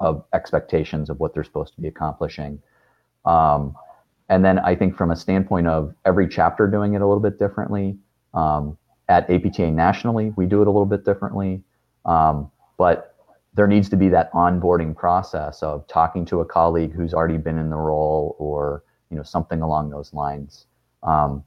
[0.04, 2.62] of expectations of what they're supposed to be accomplishing?
[3.26, 3.76] Um,
[4.30, 7.40] and then I think from a standpoint of every chapter doing it a little bit
[7.40, 7.98] differently.
[8.34, 8.78] Um,
[9.10, 11.62] at APTA nationally, we do it a little bit differently,
[12.06, 13.16] um, but
[13.54, 17.58] there needs to be that onboarding process of talking to a colleague who's already been
[17.58, 20.66] in the role or you know something along those lines.
[21.04, 21.44] Um,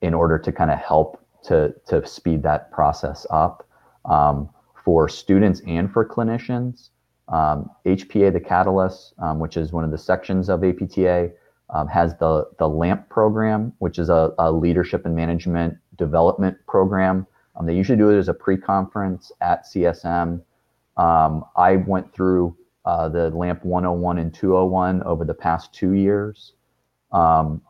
[0.00, 3.66] in order to kind of help to to speed that process up
[4.04, 4.48] um,
[4.84, 6.90] for students and for clinicians.
[7.28, 11.30] Um, HPA the Catalyst, um, which is one of the sections of APTA,
[11.70, 17.26] um, has the the LAMP program, which is a, a leadership and management development program.
[17.56, 20.42] Um, they usually do it as a pre-conference at CSM.
[20.96, 26.54] Um, I went through uh, the LAMP 101 and 201 over the past two years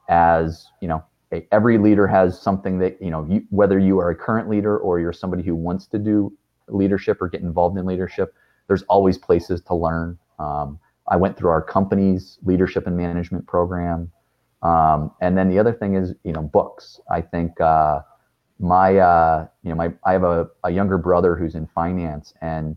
[0.08, 1.02] as you know
[1.52, 5.00] every leader has something that you know you, whether you are a current leader or
[5.00, 6.32] you're somebody who wants to do
[6.68, 8.34] leadership or get involved in leadership
[8.68, 10.18] there's always places to learn.
[10.38, 10.78] Um,
[11.10, 14.12] i went through our company's leadership and management program.
[14.62, 17.00] Um, and then the other thing is you know books.
[17.10, 18.00] I think uh,
[18.58, 22.76] my uh, you know my i have a, a younger brother who's in finance and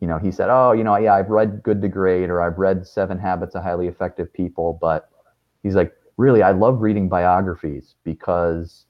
[0.00, 2.58] you know he said oh you know yeah i've read good to great or i've
[2.58, 5.08] read seven habits of highly effective people but
[5.62, 8.86] he's like really, I love reading biographies because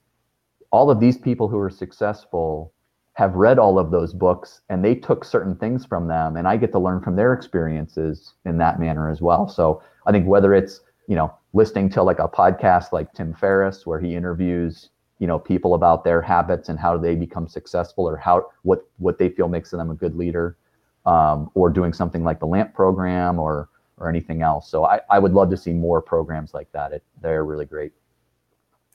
[0.70, 2.72] all of these people who are successful
[3.16, 6.56] have read all of those books and they took certain things from them and I
[6.56, 9.48] get to learn from their experiences in that manner as well.
[9.48, 13.86] So I think whether it's you know, listening to like a podcast like Tim Ferriss,
[13.86, 18.16] where he interviews, you know, people about their habits and how they become successful or
[18.16, 20.56] how what what they feel makes them a good leader,
[21.06, 24.68] um, or doing something like the LAMP program or or anything else.
[24.68, 26.92] So I, I would love to see more programs like that.
[26.92, 27.92] It, they're really great.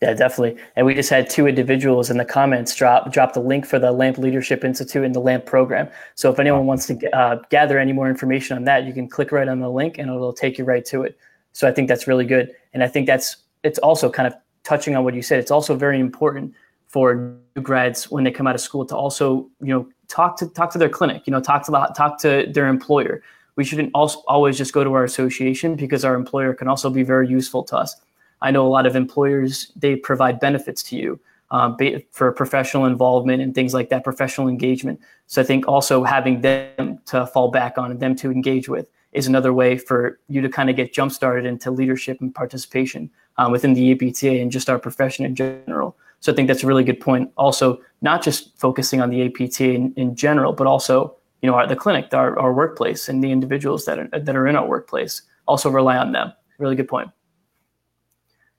[0.02, 0.60] Yeah, definitely.
[0.76, 3.92] And we just had two individuals in the comments drop drop the link for the
[3.92, 5.90] LAMP Leadership Institute and the LAMP program.
[6.16, 9.32] So if anyone wants to uh, gather any more information on that, you can click
[9.32, 11.20] right on the link and it'll take you right to it.
[11.54, 12.52] So I think that's really good.
[12.74, 14.34] And I think that's it's also kind of
[14.64, 15.38] touching on what you said.
[15.40, 16.56] It's also very important
[16.88, 20.48] for new grads when they come out of school to also you know talk to
[20.48, 21.28] talk to their clinic.
[21.28, 23.22] You know, talk to the, talk to their employer.
[23.56, 27.04] We shouldn't also always just go to our association because our employer can also be
[27.04, 27.96] very useful to us
[28.41, 31.19] I know a lot of employers they provide benefits to you
[31.51, 31.77] um,
[32.12, 34.99] for professional involvement and things like that, professional engagement.
[35.27, 38.89] So I think also having them to fall back on and them to engage with
[39.12, 43.10] is another way for you to kind of get jump started into leadership and participation
[43.38, 45.97] um, within the APTA and just our profession in general.
[46.21, 47.32] So I think that's a really good point.
[47.36, 51.67] Also, not just focusing on the APTA in, in general, but also you know our,
[51.67, 55.23] the clinic, our, our workplace, and the individuals that are, that are in our workplace.
[55.47, 56.32] Also rely on them.
[56.60, 57.12] Really good point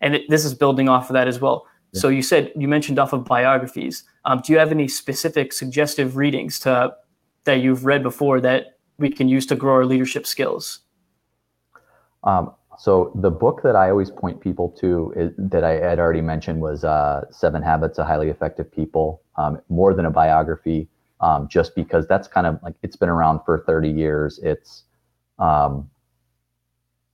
[0.03, 1.67] and it, this is building off of that as well.
[1.93, 2.01] Yeah.
[2.01, 4.05] So you said you mentioned off of biographies.
[4.25, 6.95] Um, do you have any specific suggestive readings to
[7.45, 10.81] that you've read before that we can use to grow our leadership skills?
[12.25, 16.21] Um, so the book that I always point people to is, that I had already
[16.21, 19.23] mentioned was uh, Seven Habits of Highly Effective People.
[19.37, 20.89] Um, more than a biography,
[21.21, 24.39] um, just because that's kind of like it's been around for 30 years.
[24.43, 24.85] It's
[25.39, 25.89] um,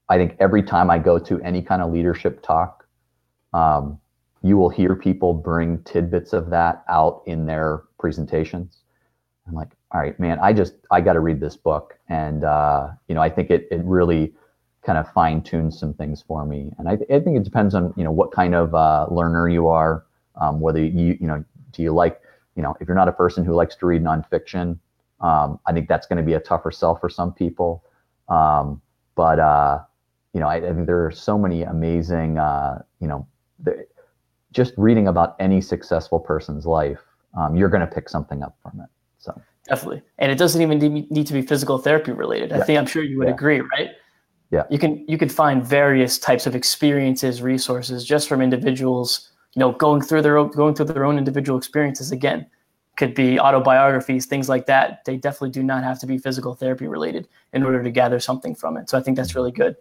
[0.09, 2.78] I think every time I go to any kind of leadership talk,
[3.53, 3.99] um,
[4.41, 8.77] you will hear people bring tidbits of that out in their presentations.
[9.47, 12.89] I'm like, all right, man, I just I got to read this book, and uh,
[13.07, 14.33] you know, I think it it really
[14.85, 16.71] kind of fine tunes some things for me.
[16.77, 19.67] And I, I think it depends on you know what kind of uh, learner you
[19.67, 20.05] are,
[20.39, 22.21] um, whether you you know do you like
[22.55, 24.77] you know if you're not a person who likes to read nonfiction,
[25.21, 27.83] um, I think that's going to be a tougher sell for some people.
[28.29, 28.81] Um,
[29.15, 29.79] but uh,
[30.33, 33.27] you know, I, I think there are so many amazing, uh, you know,
[33.63, 33.85] the,
[34.51, 36.99] just reading about any successful person's life,
[37.37, 38.89] um, you're going to pick something up from it.
[39.17, 42.51] So definitely, and it doesn't even need to be physical therapy related.
[42.51, 42.59] Yeah.
[42.59, 43.33] I think I'm sure you would yeah.
[43.33, 43.89] agree, right?
[44.51, 44.63] Yeah.
[44.69, 49.73] You can you can find various types of experiences, resources just from individuals, you know,
[49.73, 52.11] going through their own, going through their own individual experiences.
[52.11, 52.47] Again,
[52.99, 55.05] could be autobiographies, things like that.
[55.05, 58.55] They definitely do not have to be physical therapy related in order to gather something
[58.55, 58.89] from it.
[58.89, 59.75] So I think that's really good.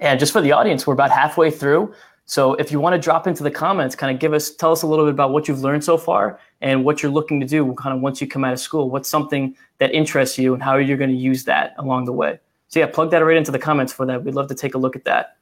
[0.00, 1.94] And just for the audience, we're about halfway through.
[2.28, 4.82] So if you want to drop into the comments, kind of give us, tell us
[4.82, 7.72] a little bit about what you've learned so far and what you're looking to do
[7.74, 8.90] kind of once you come out of school.
[8.90, 12.12] What's something that interests you and how are you're going to use that along the
[12.12, 12.40] way.
[12.66, 14.24] So yeah, plug that right into the comments for that.
[14.24, 15.36] We'd love to take a look at that.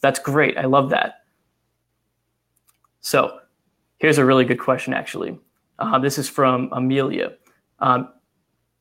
[0.00, 0.56] That's great.
[0.56, 1.24] I love that.
[3.02, 3.40] So
[3.98, 5.38] here's a really good question, actually.
[5.78, 7.34] Uh, this is from Amelia.
[7.80, 8.08] Um,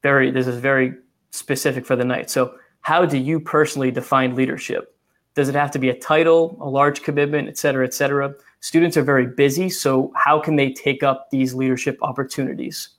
[0.02, 0.94] very, this is very
[1.32, 2.30] specific for the night.
[2.30, 4.93] So how do you personally define leadership?
[5.36, 8.34] Does it have to be a title, a large commitment, et cetera, et cetera?
[8.60, 12.90] Students are very busy, so how can they take up these leadership opportunities?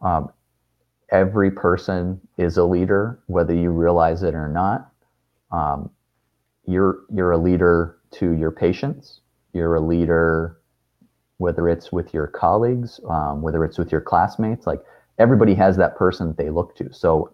[0.00, 0.32] Um,
[1.10, 4.90] every person is a leader, whether you realize it or not.
[5.52, 5.90] Um,
[6.66, 9.20] you're you're a leader to your patients.
[9.52, 10.58] You're a leader,
[11.36, 14.66] whether it's with your colleagues, um, whether it's with your classmates.
[14.66, 14.80] Like
[15.18, 16.92] everybody has that person they look to.
[16.92, 17.30] So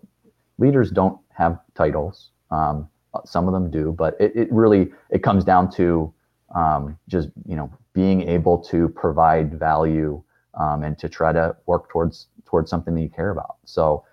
[0.59, 2.31] leaders don't have titles.
[2.51, 2.89] Um,
[3.25, 6.13] some of them do, but it, it really it comes down to
[6.55, 10.23] um, just you know being able to provide value
[10.55, 13.57] um, and to try to work towards towards something that you care about.
[13.65, 14.05] So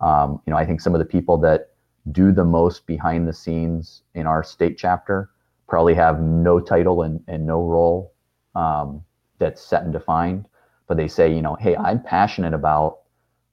[0.00, 1.70] um, you know I think some of the people that
[2.12, 5.30] do the most behind the scenes in our state chapter
[5.66, 8.12] probably have no title and, and no role
[8.54, 9.02] um,
[9.38, 10.46] that's set and defined,
[10.86, 13.00] but they say you know hey I'm passionate about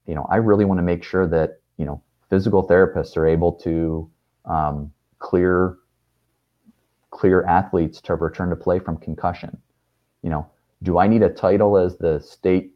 [0.05, 3.51] you know I really want to make sure that you know physical therapists are able
[3.51, 4.09] to
[4.45, 5.77] um, clear
[7.11, 9.57] clear athletes to return to play from concussion.
[10.23, 10.47] You know,
[10.81, 12.71] do I need a title as the state,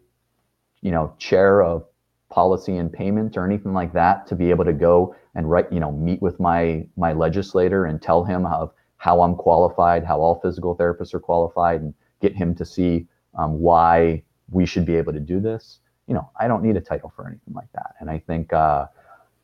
[0.82, 1.86] you know, chair of
[2.30, 5.80] policy and payment or anything like that to be able to go and write, you
[5.80, 10.40] know, meet with my my legislator and tell him how how I'm qualified, how all
[10.42, 13.08] physical therapists are qualified, and get him to see
[13.38, 15.80] um, why we should be able to do this.
[16.08, 17.96] You know, I don't need a title for anything like that.
[18.00, 18.86] And I think uh,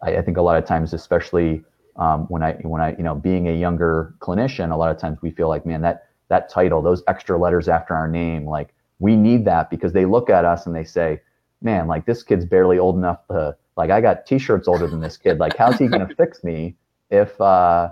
[0.02, 1.64] I, I think a lot of times, especially
[2.02, 5.20] um, when I when I you know being a younger clinician, a lot of times
[5.22, 9.16] we feel like man that that title, those extra letters after our name, like we
[9.16, 11.22] need that because they look at us and they say,
[11.62, 15.18] man, like this kid's barely old enough to like I got t-shirts older than this
[15.18, 15.38] kid.
[15.38, 16.76] Like how's he gonna fix me
[17.12, 17.90] if uh,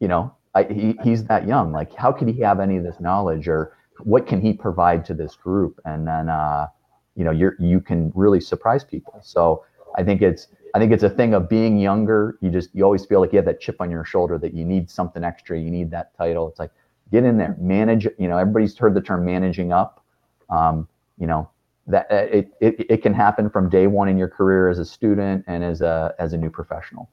[0.00, 1.70] you know, I, he, he's that young.
[1.70, 5.14] Like, how could he have any of this knowledge, or what can he provide to
[5.14, 5.80] this group?
[5.84, 6.66] And then, uh,
[7.14, 9.20] you know, you're you can really surprise people.
[9.22, 9.64] So
[9.96, 12.38] I think it's I think it's a thing of being younger.
[12.40, 14.64] You just you always feel like you have that chip on your shoulder that you
[14.64, 15.58] need something extra.
[15.58, 16.48] You need that title.
[16.48, 16.70] It's like
[17.10, 18.04] get in there, manage.
[18.18, 20.04] You know, everybody's heard the term managing up.
[20.48, 21.50] Um, you know,
[21.86, 24.84] that uh, it, it it can happen from day one in your career as a
[24.84, 27.10] student and as a as a new professional.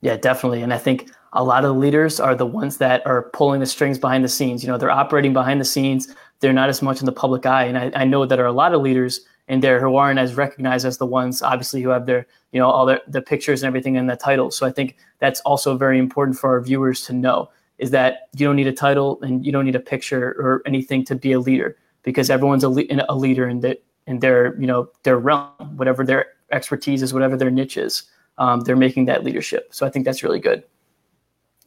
[0.00, 0.62] Yeah, definitely.
[0.62, 3.98] And I think a lot of leaders are the ones that are pulling the strings
[3.98, 4.62] behind the scenes.
[4.62, 6.14] You know, they're operating behind the scenes.
[6.40, 7.64] They're not as much in the public eye.
[7.64, 10.34] And I, I know that are a lot of leaders in there who aren't as
[10.34, 13.68] recognized as the ones, obviously, who have their, you know, all their, the pictures and
[13.68, 14.50] everything in the title.
[14.50, 18.46] So I think that's also very important for our viewers to know is that you
[18.46, 21.40] don't need a title and you don't need a picture or anything to be a
[21.40, 25.76] leader because everyone's a, le- a leader in, the, in their, you know, their realm,
[25.76, 28.04] whatever their expertise is, whatever their niche is
[28.38, 29.68] um, they're making that leadership.
[29.72, 30.64] So I think that's really good.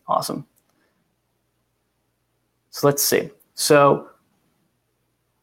[0.07, 0.45] Awesome.
[2.69, 3.29] So let's see.
[3.55, 4.09] So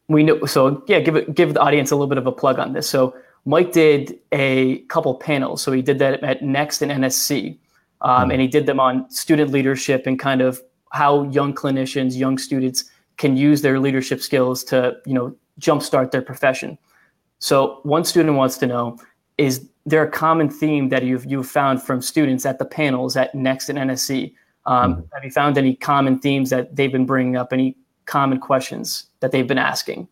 [0.08, 0.44] we know.
[0.44, 2.88] So yeah, give it, give the audience a little bit of a plug on this.
[2.88, 3.14] So
[3.46, 5.62] Mike did a couple panels.
[5.62, 7.58] So he did that at Next and NSC,
[8.00, 10.60] um, and he did them on student leadership and kind of
[10.92, 12.84] how young clinicians, young students
[13.16, 16.78] can use their leadership skills to you know jumpstart their profession.
[17.38, 18.98] So one student wants to know
[19.36, 23.34] is there a common theme that you've you've found from students at the panels at
[23.34, 24.34] Next and NSC?
[24.66, 25.02] Um, mm-hmm.
[25.12, 27.52] Have you found any common themes that they've been bringing up?
[27.52, 27.76] Any
[28.06, 30.08] common questions that they've been asking?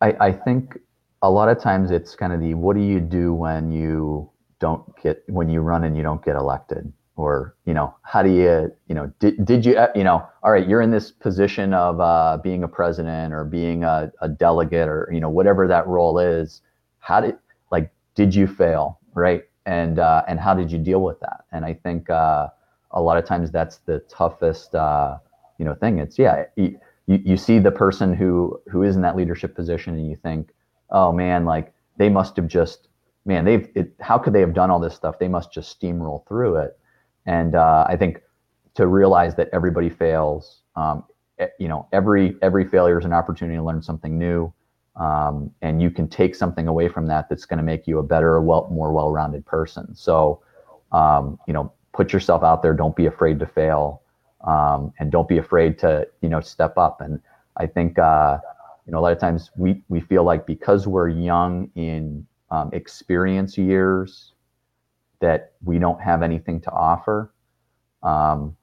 [0.00, 0.78] I, I think
[1.22, 4.82] a lot of times it's kind of the what do you do when you don't
[5.02, 8.72] get when you run and you don't get elected or you know how do you
[8.88, 12.38] you know did, did you you know all right you're in this position of uh,
[12.42, 16.62] being a president or being a, a delegate or you know whatever that role is
[17.00, 17.36] how did
[17.70, 19.44] like did you fail, right?
[19.66, 21.44] And uh, and how did you deal with that?
[21.52, 22.48] And I think uh,
[22.90, 25.18] a lot of times that's the toughest, uh,
[25.60, 25.98] you know, thing.
[25.98, 30.08] It's yeah, you, you see the person who who is in that leadership position, and
[30.10, 30.50] you think,
[30.90, 32.88] oh man, like they must have just,
[33.24, 35.18] man, they've, it, how could they have done all this stuff?
[35.18, 36.78] They must just steamroll through it.
[37.26, 38.22] And uh, I think
[38.74, 41.04] to realize that everybody fails, um,
[41.58, 44.52] you know, every every failure is an opportunity to learn something new
[44.96, 48.02] um, and you can take something away from that that's going to make you a
[48.02, 49.94] better, well, more well-rounded person.
[49.94, 50.42] So,
[50.92, 52.74] um, you know, put yourself out there.
[52.74, 54.02] Don't be afraid to fail,
[54.46, 57.00] um, and don't be afraid to you know step up.
[57.00, 57.20] And
[57.56, 58.38] I think uh,
[58.86, 62.70] you know a lot of times we we feel like because we're young in um,
[62.72, 64.32] experience years
[65.20, 67.32] that we don't have anything to offer.
[68.02, 68.56] Um,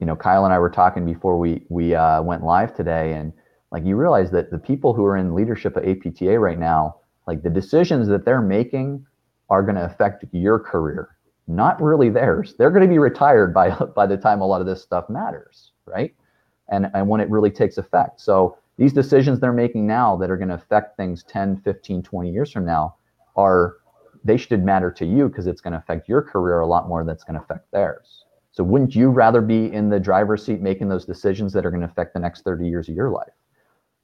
[0.00, 3.32] you know, Kyle and I were talking before we we uh, went live today, and
[3.70, 6.96] like you realize that the people who are in leadership at APTA right now,
[7.26, 9.06] like the decisions that they're making
[9.50, 11.13] are going to affect your career,
[11.46, 12.54] not really theirs.
[12.58, 15.72] They're going to be retired by by the time a lot of this stuff matters,
[15.86, 16.14] right?
[16.68, 18.20] And and when it really takes effect.
[18.20, 22.30] So these decisions they're making now that are going to affect things 10, 15, 20
[22.30, 22.96] years from now
[23.36, 23.76] are
[24.24, 27.04] they should matter to you because it's going to affect your career a lot more
[27.04, 28.24] than it's going to affect theirs.
[28.52, 31.82] So wouldn't you rather be in the driver's seat making those decisions that are going
[31.82, 33.32] to affect the next 30 years of your life?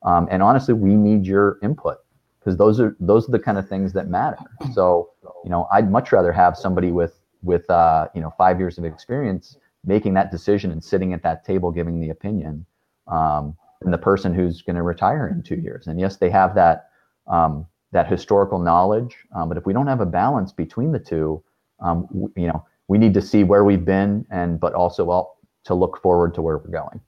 [0.02, 1.98] Um, and honestly, we need your input
[2.38, 4.38] because those are those are the kind of things that matter.
[4.72, 5.10] So,
[5.44, 8.84] you know, I'd much rather have somebody with with uh, you know five years of
[8.84, 12.66] experience making that decision and sitting at that table giving the opinion
[13.08, 15.86] um, than the person who's going to retire in two years.
[15.86, 16.90] And yes, they have that
[17.26, 21.42] um, that historical knowledge, um, but if we don't have a balance between the two,
[21.80, 25.36] um, w- you know, we need to see where we've been and but also well
[25.64, 27.00] to look forward to where we're going.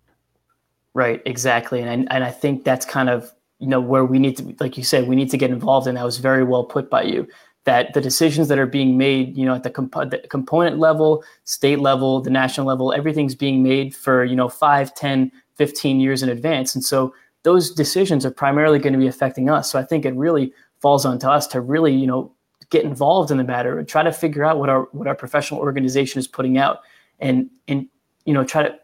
[0.94, 4.36] Right, exactly, and I, and I think that's kind of you know where we need
[4.38, 6.90] to, like you said, we need to get involved, and that was very well put
[6.90, 7.28] by you.
[7.64, 11.22] That the decisions that are being made, you know, at the, comp- the component level,
[11.44, 16.22] state level, the national level, everything's being made for you know 5, 10, 15 years
[16.22, 19.70] in advance, and so those decisions are primarily going to be affecting us.
[19.70, 22.32] So I think it really falls onto us to really you know
[22.70, 25.60] get involved in the matter and try to figure out what our what our professional
[25.60, 26.80] organization is putting out,
[27.20, 27.86] and and
[28.24, 28.74] you know try to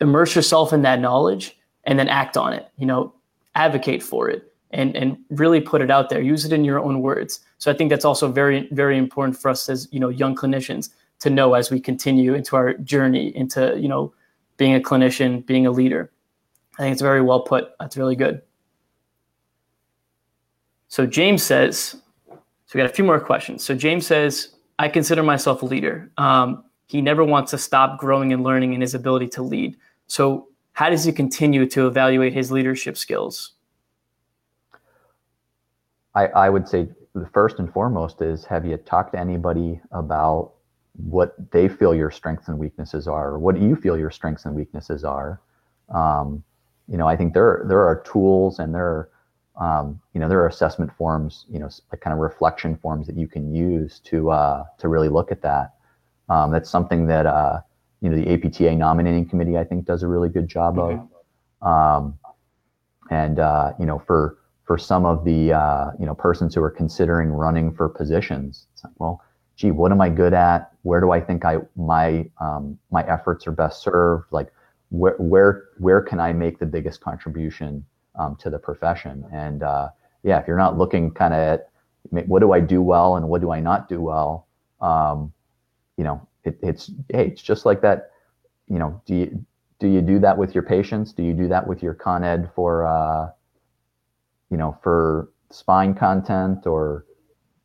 [0.00, 3.14] immerse yourself in that knowledge and then act on it you know
[3.54, 6.20] advocate for it and and really put it out there.
[6.20, 7.40] Use it in your own words.
[7.58, 10.90] So i think that's also very very important for us as you know young clinicians
[11.20, 14.12] to know as we continue into our journey into you know
[14.56, 16.10] being a clinician being a leader.
[16.78, 17.70] I think it's very well put.
[17.80, 18.42] That's really good.
[20.88, 21.96] So james says
[22.28, 23.64] so we got a few more questions.
[23.64, 26.10] So james says i consider myself a leader.
[26.18, 29.76] Um, he never wants to stop growing and learning in his ability to lead.
[30.06, 33.52] So, how does he continue to evaluate his leadership skills?
[36.16, 40.52] I, I would say the first and foremost is have you talked to anybody about
[40.96, 44.46] what they feel your strengths and weaknesses are, or what do you feel your strengths
[44.46, 45.40] and weaknesses are.
[45.94, 46.42] Um,
[46.88, 49.10] you know, I think there there are tools and there are
[49.58, 53.16] um, you know there are assessment forms, you know, like kind of reflection forms that
[53.16, 55.74] you can use to uh, to really look at that.
[56.28, 57.60] Um, that's something that uh,
[58.00, 61.04] you know the APTA nominating committee I think does a really good job mm-hmm.
[61.62, 62.02] of.
[62.02, 62.18] Um,
[63.10, 66.70] and uh, you know for for some of the uh, you know persons who are
[66.70, 69.22] considering running for positions, it's like, well,
[69.56, 70.72] gee, what am I good at?
[70.82, 74.26] Where do I think I my um, my efforts are best served?
[74.30, 74.52] Like
[74.90, 77.84] where where where can I make the biggest contribution
[78.18, 79.24] um, to the profession?
[79.32, 79.88] And uh,
[80.22, 81.70] yeah, if you're not looking kind of at
[82.10, 84.46] what do I do well and what do I not do well,
[84.80, 85.32] um,
[85.96, 88.10] you know, it, it's hey, it's just like that.
[88.68, 89.46] You know, do you
[89.78, 91.12] do you do that with your patients?
[91.12, 93.30] Do you do that with your con ed for uh,
[94.50, 97.04] you know for spine content or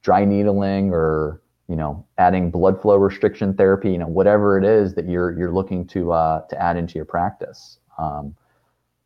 [0.02, 4.94] dry needling or you know, adding blood flow restriction therapy, you know, whatever it is
[4.96, 7.80] that you're you're looking to uh, to add into your practice.
[7.98, 8.36] Um,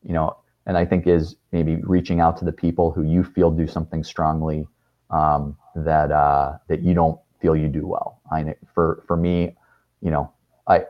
[0.01, 3.51] you know, and I think is maybe reaching out to the people who you feel
[3.51, 4.67] do something strongly
[5.11, 8.19] um, that uh, that you don't feel you do well.
[8.31, 9.55] I for for me,
[10.01, 10.31] you know,
[10.67, 10.85] I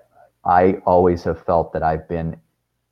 [0.46, 2.38] I always have felt that I've been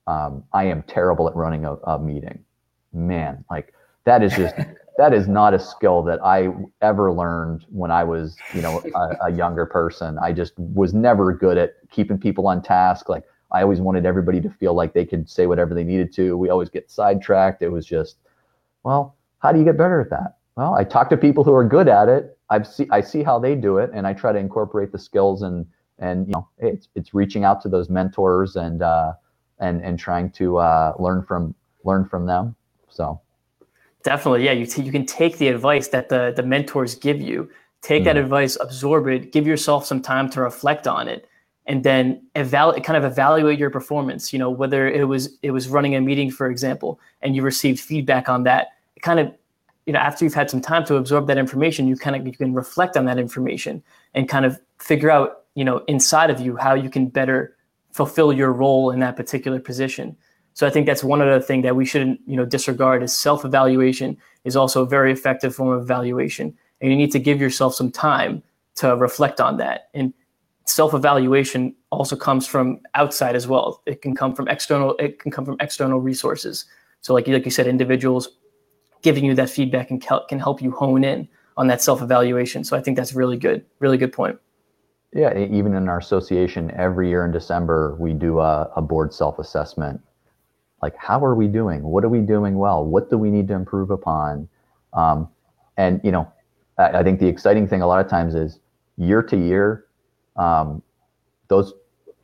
[0.07, 2.43] um, I am terrible at running a, a meeting.
[2.91, 3.72] Man, like
[4.05, 4.55] that is just
[4.97, 6.49] that is not a skill that I
[6.81, 10.17] ever learned when I was, you know, a, a, younger person.
[10.21, 13.09] I just was never good at keeping people on task.
[13.09, 16.37] Like I always wanted everybody to feel like they could say whatever they needed to.
[16.37, 17.61] We always get sidetracked.
[17.61, 18.17] It was just,
[18.83, 20.37] well, how do you get better at that?
[20.55, 22.37] Well, I talk to people who are good at it.
[22.49, 25.41] I see I see how they do it, and I try to incorporate the skills
[25.41, 25.65] and
[25.97, 29.13] and you know it's it's reaching out to those mentors and uh,
[29.59, 32.55] and and trying to uh, learn from learn from them.
[32.89, 33.19] So.
[34.03, 34.51] Definitely, yeah.
[34.51, 37.49] You t- you can take the advice that the the mentors give you,
[37.81, 38.25] take mm that mm-hmm.
[38.25, 41.27] advice, absorb it, give yourself some time to reflect on it,
[41.67, 44.33] and then evaluate kind of evaluate your performance.
[44.33, 47.79] You know, whether it was it was running a meeting, for example, and you received
[47.79, 48.69] feedback on that.
[48.97, 49.33] It kind of
[49.85, 52.33] you know after you've had some time to absorb that information, you kind of you
[52.33, 53.81] can reflect on that information
[54.13, 57.55] and kind of figure out you know inside of you how you can better
[57.93, 60.17] fulfill your role in that particular position.
[60.53, 64.17] So I think that's one other thing that we shouldn't, you know, disregard is self-evaluation
[64.43, 66.55] is also a very effective form of evaluation.
[66.79, 68.43] And you need to give yourself some time
[68.75, 69.89] to reflect on that.
[69.93, 70.13] And
[70.65, 73.81] self-evaluation also comes from outside as well.
[73.85, 76.65] It can come from external, it can come from external resources.
[77.01, 78.29] So like, like you said, individuals
[79.01, 81.27] giving you that feedback can, can help you hone in
[81.57, 82.63] on that self-evaluation.
[82.63, 84.39] So I think that's really good, really good point.
[85.13, 90.01] Yeah, even in our association, every year in December, we do a, a board self-assessment
[90.83, 91.81] like how are we doing?
[91.81, 92.85] What are we doing well?
[92.85, 94.49] What do we need to improve upon?
[94.91, 95.29] Um,
[95.77, 96.29] and you know
[96.77, 98.59] I, I, think the exciting thing a lot of times is
[98.97, 99.85] year to year
[100.35, 100.83] um,
[101.47, 101.73] those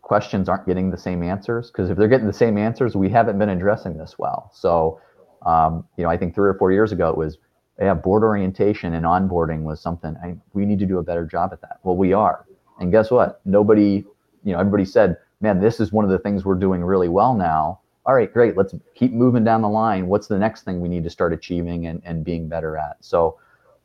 [0.01, 3.39] questions aren't getting the same answers because if they're getting the same answers we haven't
[3.39, 4.51] been addressing this well.
[4.53, 4.99] So
[5.45, 7.38] um, you know i think three or four years ago it was
[7.82, 11.53] yeah board orientation and onboarding was something I, we need to do a better job
[11.53, 11.80] at that.
[11.84, 12.45] Well we are.
[12.80, 13.39] And guess what?
[13.45, 14.03] Nobody
[14.43, 17.34] you know everybody said man this is one of the things we're doing really well
[17.34, 17.80] now
[18.10, 20.07] all right, great, let's keep moving down the line.
[20.07, 22.97] What's the next thing we need to start achieving and, and being better at?
[23.01, 23.38] So,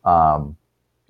[0.07, 0.57] um,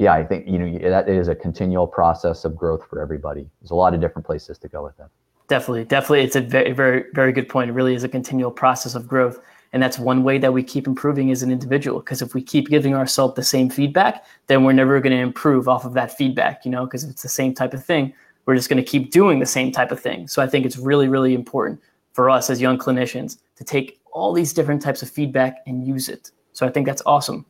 [0.01, 3.49] yeah, I think you know that is a continual process of growth for everybody.
[3.61, 5.11] There's a lot of different places to go with that.
[5.47, 7.71] Definitely, definitely, it's a very, very, very good point.
[7.71, 9.39] It really is a continual process of growth,
[9.73, 12.01] and that's one way that we keep improving as an individual.
[12.01, 15.69] Because if we keep giving ourselves the same feedback, then we're never going to improve
[15.69, 16.65] off of that feedback.
[16.65, 18.13] You know, because if it's the same type of thing,
[18.47, 20.27] we're just going to keep doing the same type of thing.
[20.27, 21.81] So I think it's really, really important
[22.15, 26.09] for us as young clinicians to take all these different types of feedback and use
[26.09, 26.31] it.
[26.53, 27.45] So I think that's awesome.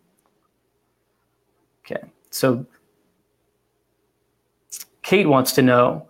[1.84, 2.66] Okay, so
[5.02, 6.08] Kate wants to know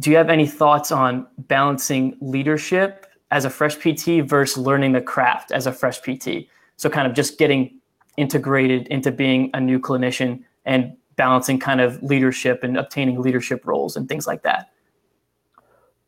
[0.00, 5.00] Do you have any thoughts on balancing leadership as a fresh PT versus learning the
[5.00, 6.48] craft as a fresh PT?
[6.76, 7.78] So, kind of just getting
[8.16, 13.96] integrated into being a new clinician and balancing kind of leadership and obtaining leadership roles
[13.96, 14.70] and things like that.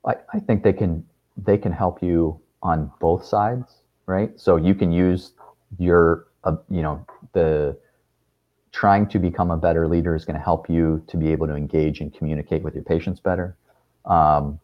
[0.05, 1.05] I, I think they can
[1.37, 4.39] they can help you on both sides, right?
[4.39, 5.32] So you can use
[5.78, 7.76] your, uh, you know, the
[8.72, 11.55] trying to become a better leader is going to help you to be able to
[11.55, 13.57] engage and communicate with your patients better.
[14.05, 14.61] Um,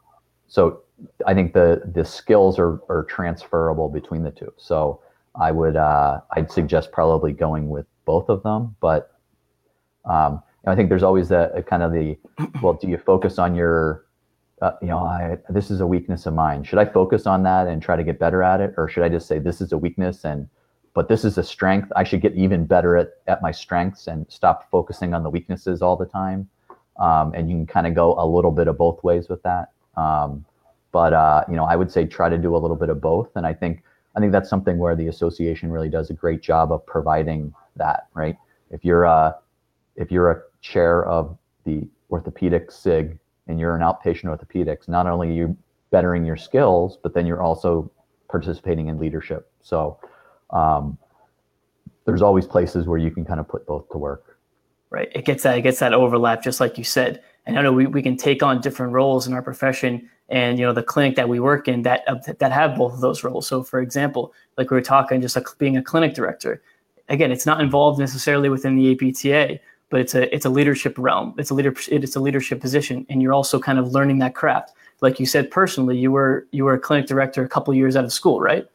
[0.48, 0.82] so
[1.26, 4.52] I think the the skills are are transferable between the two.
[4.56, 5.00] So
[5.34, 9.12] I would uh, I'd suggest probably going with both of them, but
[10.04, 12.18] um, I think there's always a, a kind of the
[12.62, 14.04] well, do you focus on your
[14.62, 16.64] uh, you know, I, this is a weakness of mine.
[16.64, 19.10] Should I focus on that and try to get better at it, or should I
[19.10, 20.48] just say this is a weakness and,
[20.94, 21.90] but this is a strength.
[21.96, 25.82] I should get even better at at my strengths and stop focusing on the weaknesses
[25.82, 26.48] all the time.
[26.98, 29.70] um, and you can kind of go a little bit of both ways with that.
[29.96, 30.44] Um,
[30.92, 33.30] but uh, you know, I would say try to do a little bit of both,
[33.36, 33.82] and I think
[34.14, 38.08] I think that's something where the association really does a great job of providing that.
[38.14, 38.36] Right?
[38.70, 39.36] If you're a
[39.96, 45.28] if you're a chair of the orthopedic SIG and you're an outpatient orthopedics, not only
[45.28, 45.56] are you
[45.90, 47.90] bettering your skills, but then you're also
[48.28, 49.50] participating in leadership.
[49.60, 49.98] So
[50.50, 50.98] um,
[52.04, 54.38] there's always places where you can kind of put both to work.
[54.90, 55.08] Right.
[55.14, 57.22] It gets that it gets that overlap, just like you said.
[57.46, 60.64] And I know we, we can take on different roles in our profession and you
[60.64, 63.46] know the clinic that we work in that uh, that have both of those roles.
[63.46, 66.62] So for example, like we were talking, just like being a clinic director,
[67.08, 69.60] again, it's not involved necessarily within the APTA,
[69.92, 71.34] but it's a it's a leadership realm.
[71.36, 74.72] It's a leader it's a leadership position, and you're also kind of learning that craft.
[75.02, 78.02] Like you said, personally, you were you were a clinic director a couple years out
[78.02, 78.66] of school, right?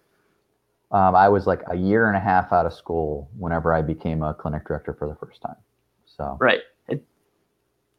[0.91, 4.21] Um, I was like a year and a half out of school whenever I became
[4.21, 5.55] a clinic director for the first time.
[6.05, 7.03] So right, it,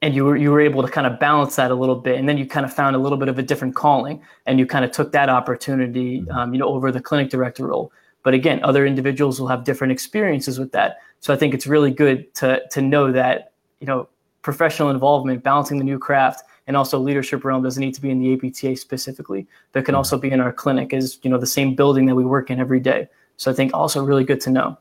[0.00, 2.28] and you were you were able to kind of balance that a little bit, and
[2.28, 4.84] then you kind of found a little bit of a different calling, and you kind
[4.84, 6.30] of took that opportunity, mm-hmm.
[6.30, 7.90] um, you know, over the clinic director role.
[8.22, 10.98] But again, other individuals will have different experiences with that.
[11.20, 14.08] So I think it's really good to to know that you know
[14.42, 18.20] professional involvement, balancing the new craft, and also leadership realm doesn't need to be in
[18.20, 19.98] the APTA specifically, but can mm-hmm.
[19.98, 22.60] also be in our clinic is you know the same building that we work in
[22.60, 23.08] every day.
[23.36, 24.78] So I think also really good to know.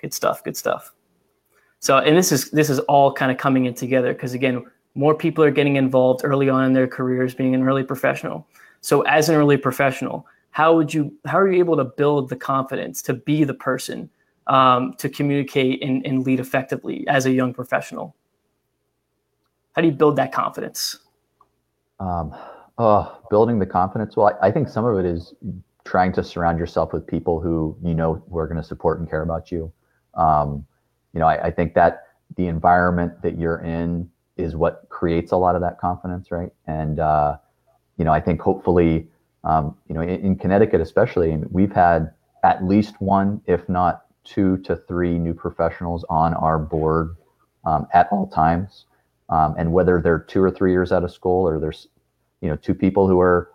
[0.00, 0.42] Good stuff.
[0.42, 0.92] Good stuff.
[1.78, 4.64] So and this is this is all kind of coming in together because again,
[4.94, 8.46] more people are getting involved early on in their careers, being an early professional.
[8.82, 12.36] So as an early professional, how would you how are you able to build the
[12.36, 14.10] confidence to be the person
[14.46, 18.14] um, to communicate and, and lead effectively as a young professional?
[19.74, 20.98] How do you build that confidence?
[21.98, 22.34] Um,
[22.78, 24.16] oh, building the confidence.
[24.16, 25.34] Well, I, I, think some of it is
[25.84, 29.08] trying to surround yourself with people who you know who are going to support and
[29.08, 29.72] care about you.
[30.14, 30.66] Um,
[31.14, 35.36] you know, I, I, think that the environment that you're in is what creates a
[35.36, 36.50] lot of that confidence, right?
[36.66, 37.36] And uh,
[37.96, 39.06] you know, I think hopefully,
[39.44, 42.12] um, you know, in, in Connecticut especially, we've had
[42.42, 47.16] at least one, if not two to three new professionals on our board
[47.64, 48.86] um, at all times.
[49.28, 51.88] Um, and whether they're two or three years out of school or there's,
[52.40, 53.50] you know, two people who are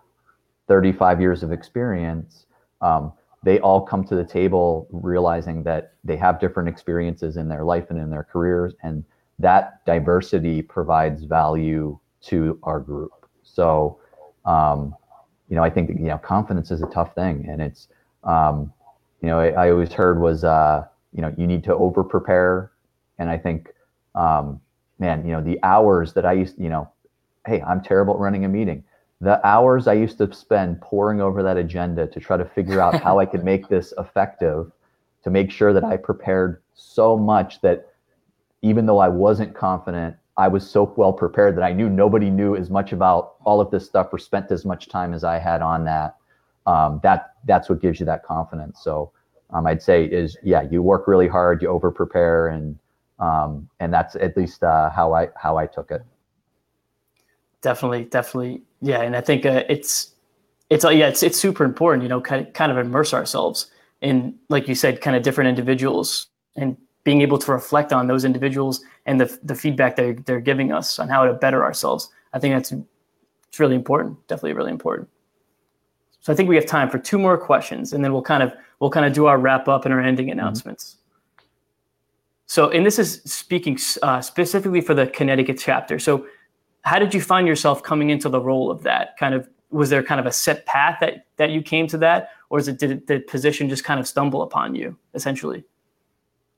[0.66, 2.46] 35 years of experience,
[2.80, 3.12] um,
[3.44, 7.90] they all come to the table realizing that they have different experiences in their life
[7.90, 8.74] and in their careers.
[8.82, 9.04] And
[9.38, 13.12] that diversity provides value to our group.
[13.44, 14.00] So,
[14.44, 14.94] um,
[15.48, 17.88] you know, I think, you know, confidence is a tough thing and it's,
[18.24, 18.72] um,
[19.20, 22.70] you know, I, I always heard was, uh, you know, you need to over prepare.
[23.18, 23.72] And I think,
[24.14, 24.60] um,
[24.98, 26.90] man, you know, the hours that I used, you know,
[27.46, 28.84] hey, I'm terrible at running a meeting.
[29.20, 33.00] The hours I used to spend poring over that agenda to try to figure out
[33.00, 34.70] how I could make this effective,
[35.24, 37.88] to make sure that I prepared so much that
[38.62, 42.54] even though I wasn't confident, I was so well prepared that I knew nobody knew
[42.54, 45.62] as much about all of this stuff or spent as much time as I had
[45.62, 46.17] on that
[46.68, 48.80] um, that that's what gives you that confidence.
[48.82, 49.10] So
[49.50, 52.78] um, I'd say is yeah, you work really hard, you over prepare, and
[53.18, 56.02] um, and that's at least uh, how I how I took it.
[57.62, 59.00] Definitely, definitely, yeah.
[59.00, 60.14] And I think uh, it's
[60.68, 62.02] it's uh, yeah, it's it's super important.
[62.02, 63.70] You know, kind of, kind of immerse ourselves
[64.02, 68.26] in, like you said, kind of different individuals and being able to reflect on those
[68.26, 72.10] individuals and the the feedback they're they're giving us on how to better ourselves.
[72.34, 72.72] I think that's
[73.48, 74.18] it's really important.
[74.28, 75.08] Definitely, really important.
[76.28, 78.52] So I think we have time for two more questions, and then we'll kind of
[78.80, 80.38] we'll kind of do our wrap up and our ending mm-hmm.
[80.38, 80.98] announcements.
[80.98, 81.42] Mm-hmm.
[82.44, 85.98] So, and this is speaking uh, specifically for the Connecticut chapter.
[85.98, 86.26] So,
[86.82, 89.16] how did you find yourself coming into the role of that?
[89.16, 92.28] Kind of was there kind of a set path that that you came to that,
[92.50, 95.64] or is it did the position just kind of stumble upon you essentially?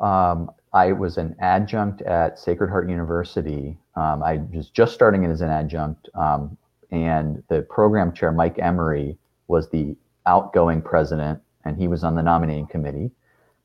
[0.00, 3.78] Um, I was an adjunct at Sacred Heart University.
[3.94, 6.56] Um, I was just starting it as an adjunct, um,
[6.90, 9.16] and the program chair, Mike Emery,
[9.50, 9.96] was the
[10.26, 13.10] outgoing president, and he was on the nominating committee.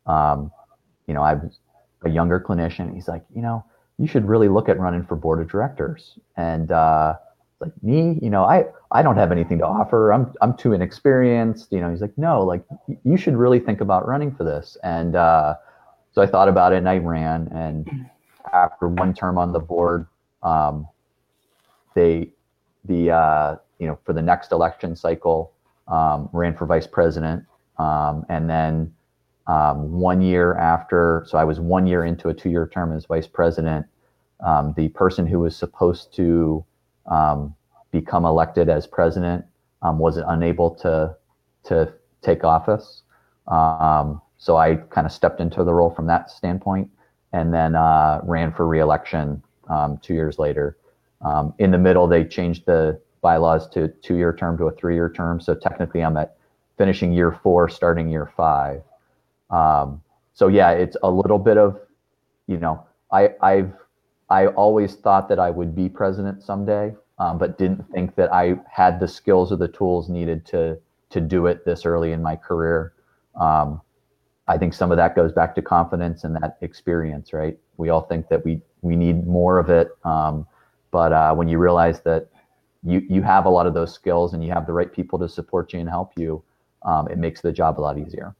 [0.06, 0.52] Um,
[1.08, 1.60] you know, I was
[2.04, 2.94] a younger clinician.
[2.94, 3.64] He's like, you know,
[3.98, 6.20] you should really look at running for board of directors.
[6.36, 7.16] And uh,
[7.60, 10.12] like me, you know, I I don't have anything to offer.
[10.12, 11.72] I'm I'm too inexperienced.
[11.72, 12.64] You know, he's like, no, like
[13.04, 14.78] you should really think about running for this.
[14.84, 15.56] And uh,
[16.12, 17.48] so I thought about it, and I ran.
[17.54, 18.10] And
[18.52, 20.08] after one term on the board,
[20.44, 20.88] um,
[21.94, 22.32] they
[22.84, 25.55] the uh, you know for the next election cycle
[25.88, 27.46] um, ran for vice president,
[27.78, 28.94] um, and then
[29.48, 33.28] um, one year after, so I was one year into a two-year term as vice
[33.28, 33.86] president.
[34.46, 36.66] Um, the person who was supposed to
[37.06, 37.56] um,
[37.92, 39.46] become elected as president
[39.82, 41.16] was unable to
[41.64, 43.04] to take office,
[44.38, 46.90] so I kind of stepped into the role from that standpoint,
[47.34, 50.78] and then uh, ran for reelection um, two years later.
[51.22, 55.36] Um, in the middle, they changed the bylaws to two-year term to a three-year term.
[55.40, 56.30] So technically, I'm at
[56.78, 58.82] finishing year four, starting year five.
[59.50, 60.02] Um,
[60.40, 61.70] so yeah, it's a little bit of,
[62.52, 62.76] you know,
[63.12, 63.74] I I've
[64.30, 66.86] I always thought that I would be president someday,
[67.22, 68.46] um, but didn't think that I
[68.82, 70.62] had the skills or the tools needed to
[71.14, 72.94] to do it this early in my career.
[73.46, 73.82] Um,
[74.48, 77.58] I think some of that goes back to confidence and that experience, right?
[77.78, 80.46] We all think that we we need more of it, um,
[80.92, 82.22] but uh, when you realize that
[82.86, 85.28] you you have a lot of those skills and you have the right people to
[85.28, 86.44] support you and help you,
[86.84, 88.36] um, it makes the job a lot easier.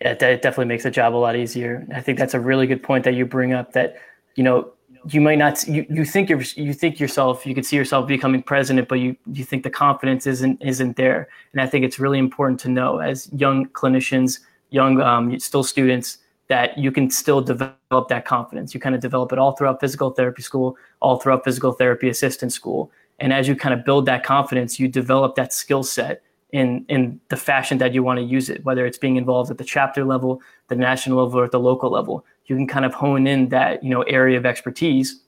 [0.00, 1.86] Yeah, it definitely makes the job a lot easier.
[1.94, 3.72] I think that's a really good point that you bring up.
[3.72, 3.96] That
[4.34, 4.72] you know
[5.08, 8.42] you might not you, you think you're you think yourself you could see yourself becoming
[8.42, 12.18] president but you you think the confidence isn't isn't there and i think it's really
[12.18, 16.18] important to know as young clinicians young um, still students
[16.48, 20.10] that you can still develop that confidence you kind of develop it all throughout physical
[20.10, 24.24] therapy school all throughout physical therapy assistant school and as you kind of build that
[24.24, 28.50] confidence you develop that skill set in in the fashion that you want to use
[28.50, 30.42] it whether it's being involved at the chapter level
[30.72, 32.24] the national level or at the local level.
[32.46, 35.20] You can kind of hone in that you know area of expertise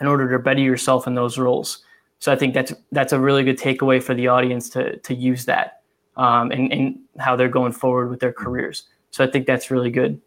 [0.00, 1.84] in order to better yourself in those roles.
[2.20, 5.44] So i think that's that's a really good takeaway for the audience to to use
[5.44, 5.82] that
[6.16, 8.84] um, and, and how they're going forward with their careers.
[9.10, 10.20] So i think that's really good.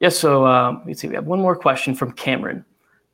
[0.00, 2.64] Yes yeah, so um, let's see we have one more question from cameron.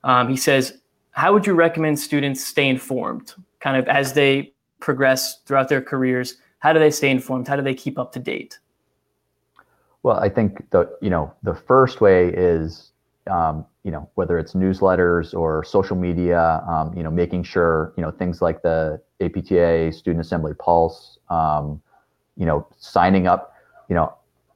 [0.04, 0.78] Um, he says
[1.16, 6.36] how would you recommend students stay informed kind of as they progress throughout their careers?
[6.58, 7.48] How do they stay informed?
[7.48, 8.58] How do they keep up to date?
[10.02, 12.92] Well, I think the you know the first way is
[13.28, 18.02] um, you know whether it's newsletters or social media, um, you know making sure you
[18.02, 21.80] know things like the APTA Student Assembly Pulse, um,
[22.36, 23.54] you know signing up.
[23.88, 24.14] You know,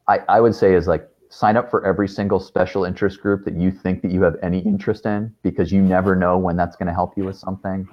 [0.08, 3.54] I I would say is like sign up for every single special interest group that
[3.54, 6.88] you think that you have any interest in because you never know when that's going
[6.88, 7.88] to help you with something.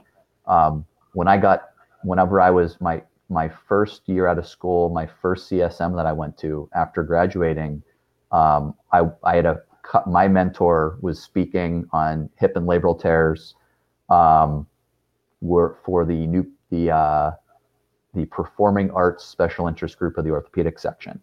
[0.48, 1.70] Um, when I got
[2.04, 6.14] whenever I was my my first year out of school, my first CSM that I
[6.14, 7.84] went to after graduating,
[8.32, 9.62] um, I I had a
[10.08, 13.56] my mentor was speaking on hip and labral tears,
[14.10, 14.66] um,
[15.42, 17.32] were for the new the uh,
[18.16, 21.22] the performing arts special interest group of the orthopedic section.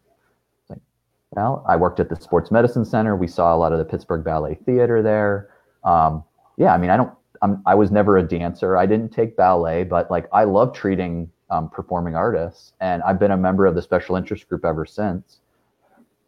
[1.35, 3.17] Well, I worked at the sports medicine center.
[3.17, 5.51] We saw a lot of the Pittsburgh Ballet Theater there.
[5.83, 6.23] Um,
[6.57, 7.13] yeah, I mean, I don't
[7.43, 8.77] I'm, I was never a dancer.
[8.77, 13.33] I didn't take ballet, but like I love treating um, performing artists, and I've been
[13.33, 15.41] a member of the special interest group ever since.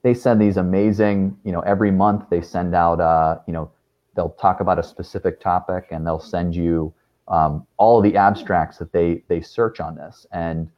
[0.03, 3.71] They send these amazing, you know, every month they send out, uh, you know,
[4.15, 6.93] they'll talk about a specific topic, and they'll send you
[7.29, 10.27] um, all the abstracts that they they search on this.
[10.33, 10.69] And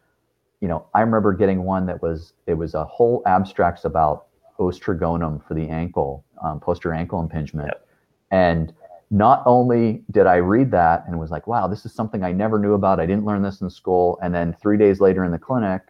[0.61, 4.27] you know, I remember getting one that was it was a whole abstracts about
[4.59, 7.87] os trigonum for the ankle, um, posterior ankle impingement, yep.
[8.31, 8.73] and
[9.11, 12.59] not only did I read that and was like, wow, this is something I never
[12.59, 13.01] knew about.
[13.01, 14.19] I didn't learn this in school.
[14.23, 15.83] And then three days later in the clinic,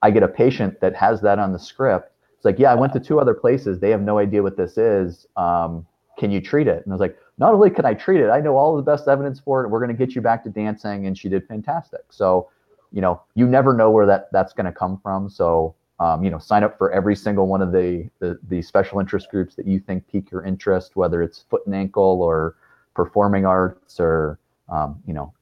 [0.00, 2.12] I get a patient that has that on the script.
[2.36, 3.80] It's like, yeah, I went to two other places.
[3.80, 5.26] They have no idea what this is.
[5.36, 5.86] Um,
[6.18, 6.84] can you treat it?
[6.84, 9.08] And I was like, not only can I treat it, I know all the best
[9.08, 9.68] evidence for it.
[9.68, 11.06] We're going to get you back to dancing.
[11.06, 12.02] And she did fantastic.
[12.10, 12.48] So,
[12.92, 15.28] you know, you never know where that that's going to come from.
[15.30, 19.00] So, um, you know, sign up for every single one of the, the, the special
[19.00, 22.56] interest groups that you think pique your interest, whether it's foot and ankle or
[22.94, 24.38] performing arts or
[24.68, 25.32] um, you know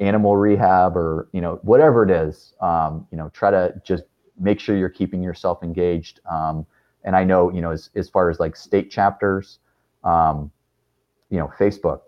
[0.00, 2.54] animal rehab or you know whatever it is.
[2.60, 4.04] Um, you know, try to just
[4.38, 6.20] make sure you're keeping yourself engaged.
[6.30, 6.66] Um,
[7.04, 9.58] and I know you know as as far as like state chapters,
[10.04, 10.50] um,
[11.30, 12.00] you know, Facebook,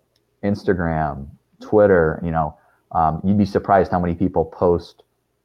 [0.42, 1.28] Instagram,
[1.60, 2.20] Twitter.
[2.24, 2.56] You know,
[2.92, 5.02] um, you'd be surprised how many people post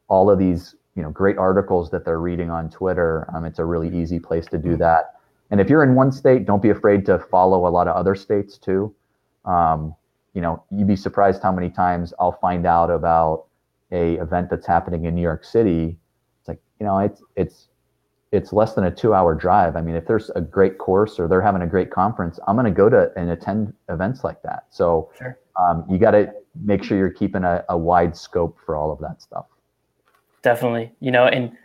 [0.07, 3.27] all of these you know great articles that they're reading on Twitter.
[3.33, 5.15] Um, it's a really easy place to do that.
[5.51, 8.15] And if you're in one state, don't be afraid to follow a lot of other
[8.15, 8.93] states too.
[9.45, 9.95] Um,
[10.33, 13.45] you know, you'd be surprised how many times I'll find out about
[13.91, 15.97] a event that's happening in New York City.
[16.39, 17.67] It's like you know, it's it's
[18.31, 19.75] it's less than a two-hour drive.
[19.75, 22.65] I mean, if there's a great course or they're having a great conference, I'm going
[22.65, 24.65] to go to and attend events like that.
[24.71, 25.37] So sure.
[25.59, 28.99] um, you got to make sure you're keeping a, a wide scope for all of
[28.99, 29.45] that stuff
[30.43, 30.91] definitely.
[30.99, 31.57] You know, and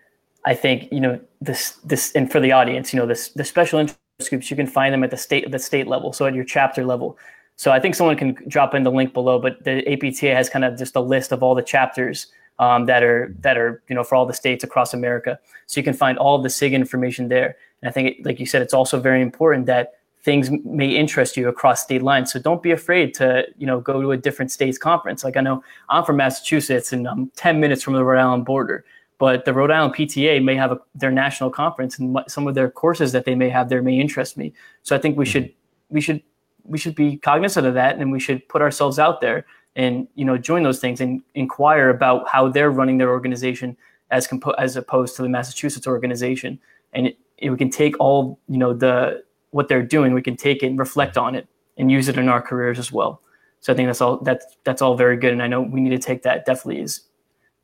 [0.46, 3.80] I think you know this this and for the audience, you know, this the special
[3.80, 6.44] interest groups you can find them at the state the state level, so at your
[6.44, 7.18] chapter level.
[7.56, 10.64] So I think someone can drop in the link below, but the APTA has kind
[10.64, 12.28] of just a list of all the chapters
[12.60, 15.38] um, that are that are you know for all the states across America.
[15.66, 17.56] So you can find all the SIG information there.
[17.82, 21.36] And I think, it, like you said, it's also very important that things may interest
[21.36, 22.32] you across state lines.
[22.32, 25.24] So don't be afraid to, you know, go to a different state's conference.
[25.24, 28.84] Like I know I'm from Massachusetts and I'm 10 minutes from the Rhode Island border,
[29.18, 32.70] but the Rhode Island PTA may have a, their national conference and some of their
[32.70, 34.52] courses that they may have there may interest me.
[34.82, 35.94] So I think we should mm-hmm.
[35.94, 36.22] we should
[36.64, 39.46] we should be cognizant of that and we should put ourselves out there
[39.76, 43.76] and you know join those things and inquire about how they're running their organization
[44.10, 46.58] as compo- as opposed to the Massachusetts organization
[46.92, 50.36] and it, it, we can take all you know the what they're doing we can
[50.36, 53.22] take it and reflect on it and use it in our careers as well
[53.60, 55.90] so I think that's all that's that's all very good and I know we need
[55.90, 57.02] to take that definitely as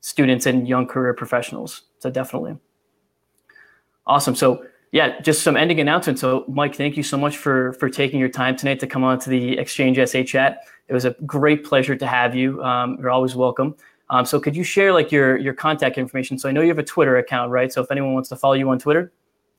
[0.01, 2.57] students and young career professionals so definitely
[4.05, 4.65] awesome so
[4.95, 6.21] yeah, just some ending announcements.
[6.21, 9.19] So, Mike, thank you so much for for taking your time tonight to come on
[9.19, 10.59] to the Xchange SA chat.
[10.87, 12.63] It was a great pleasure to have you.
[12.63, 13.75] Um, you're always welcome.
[14.09, 16.39] Um, so, could you share like your your contact information?
[16.39, 17.73] So, I know you have a Twitter account, right?
[17.73, 19.11] So, if anyone wants to follow you on Twitter,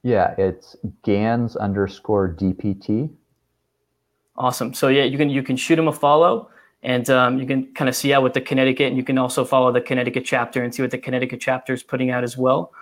[0.07, 3.11] yeah, it's Gans underscore DPT.
[4.37, 4.73] Awesome.
[4.73, 6.49] So, yeah, you can you can shoot him a follow
[6.85, 9.45] and um, you can kind of see out with the Connecticut, and you can also
[9.45, 12.73] follow the Connecticut chapter and see what the Connecticut chapter is putting out as well.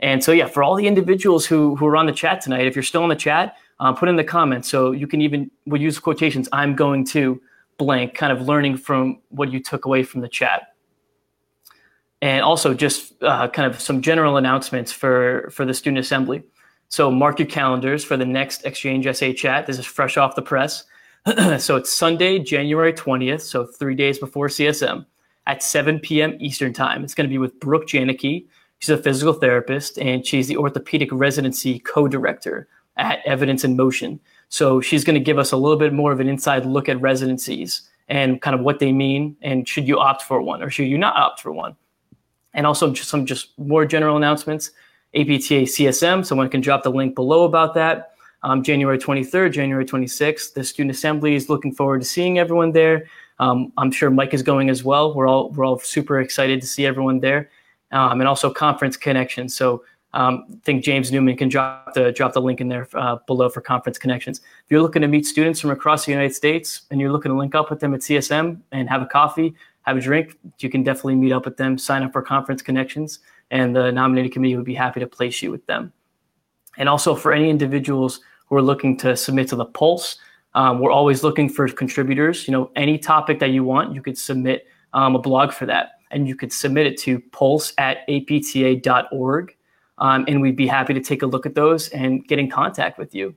[0.00, 2.76] And so, yeah, for all the individuals who, who are on the chat tonight, if
[2.76, 4.68] you're still in the chat, uh, put in the comments.
[4.68, 7.40] So you can even, we'll use quotations, I'm going to
[7.78, 10.74] blank, kind of learning from what you took away from the chat.
[12.20, 16.42] And also just uh, kind of some general announcements for, for the Student Assembly.
[16.88, 19.66] So mark your calendars for the next Xchange SA chat.
[19.66, 20.84] This is fresh off the press.
[21.58, 25.04] so it's Sunday, January 20th, so three days before CSM
[25.46, 26.36] at 7 p.m.
[26.40, 27.02] Eastern Time.
[27.02, 28.46] It's going to be with Brooke Janicki,
[28.78, 34.20] She's a physical therapist and she's the orthopedic residency co director at Evidence in Motion.
[34.48, 37.00] So she's going to give us a little bit more of an inside look at
[37.00, 40.86] residencies and kind of what they mean and should you opt for one or should
[40.86, 41.74] you not opt for one.
[42.54, 44.70] And also just some just more general announcements.
[45.16, 48.12] APTA CSM, someone can drop the link below about that.
[48.42, 53.06] Um, January 23rd, January 26th, the Student Assembly is looking forward to seeing everyone there.
[53.38, 55.14] Um, I'm sure Mike is going as well.
[55.14, 57.50] We're all we're all super excited to see everyone there
[57.92, 59.54] um, and also conference connections.
[59.54, 63.16] So um, I think James Newman can drop the drop the link in there uh,
[63.26, 64.38] below for conference connections.
[64.38, 67.36] If you're looking to meet students from across the United States and you're looking to
[67.36, 70.82] link up with them at CSM and have a coffee, have a drink, you can
[70.82, 71.76] definitely meet up with them.
[71.76, 73.18] Sign up for conference connections,
[73.50, 75.92] and the nominating committee would be happy to place you with them.
[76.78, 80.18] And also for any individuals who are looking to submit to the Pulse,
[80.54, 82.46] um, we're always looking for contributors.
[82.48, 86.00] You know, any topic that you want, you could submit um, a blog for that
[86.10, 89.56] and you could submit it to pulse at apta.org.
[89.98, 92.98] Um, and we'd be happy to take a look at those and get in contact
[92.98, 93.34] with you.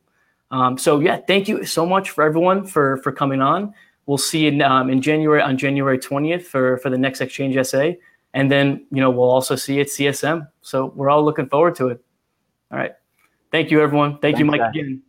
[0.52, 3.74] Um, so yeah, thank you so much for everyone for for coming on.
[4.08, 7.66] We'll see you in, um, in January on January 20th for for the next Xchange
[7.66, 7.98] SA,
[8.34, 10.48] and then you know we'll also see at CSM.
[10.62, 12.04] So we're all looking forward to it.
[12.72, 12.94] All right,
[13.52, 14.12] thank you everyone.
[14.14, 15.02] Thank Thanks, you, Mike, again.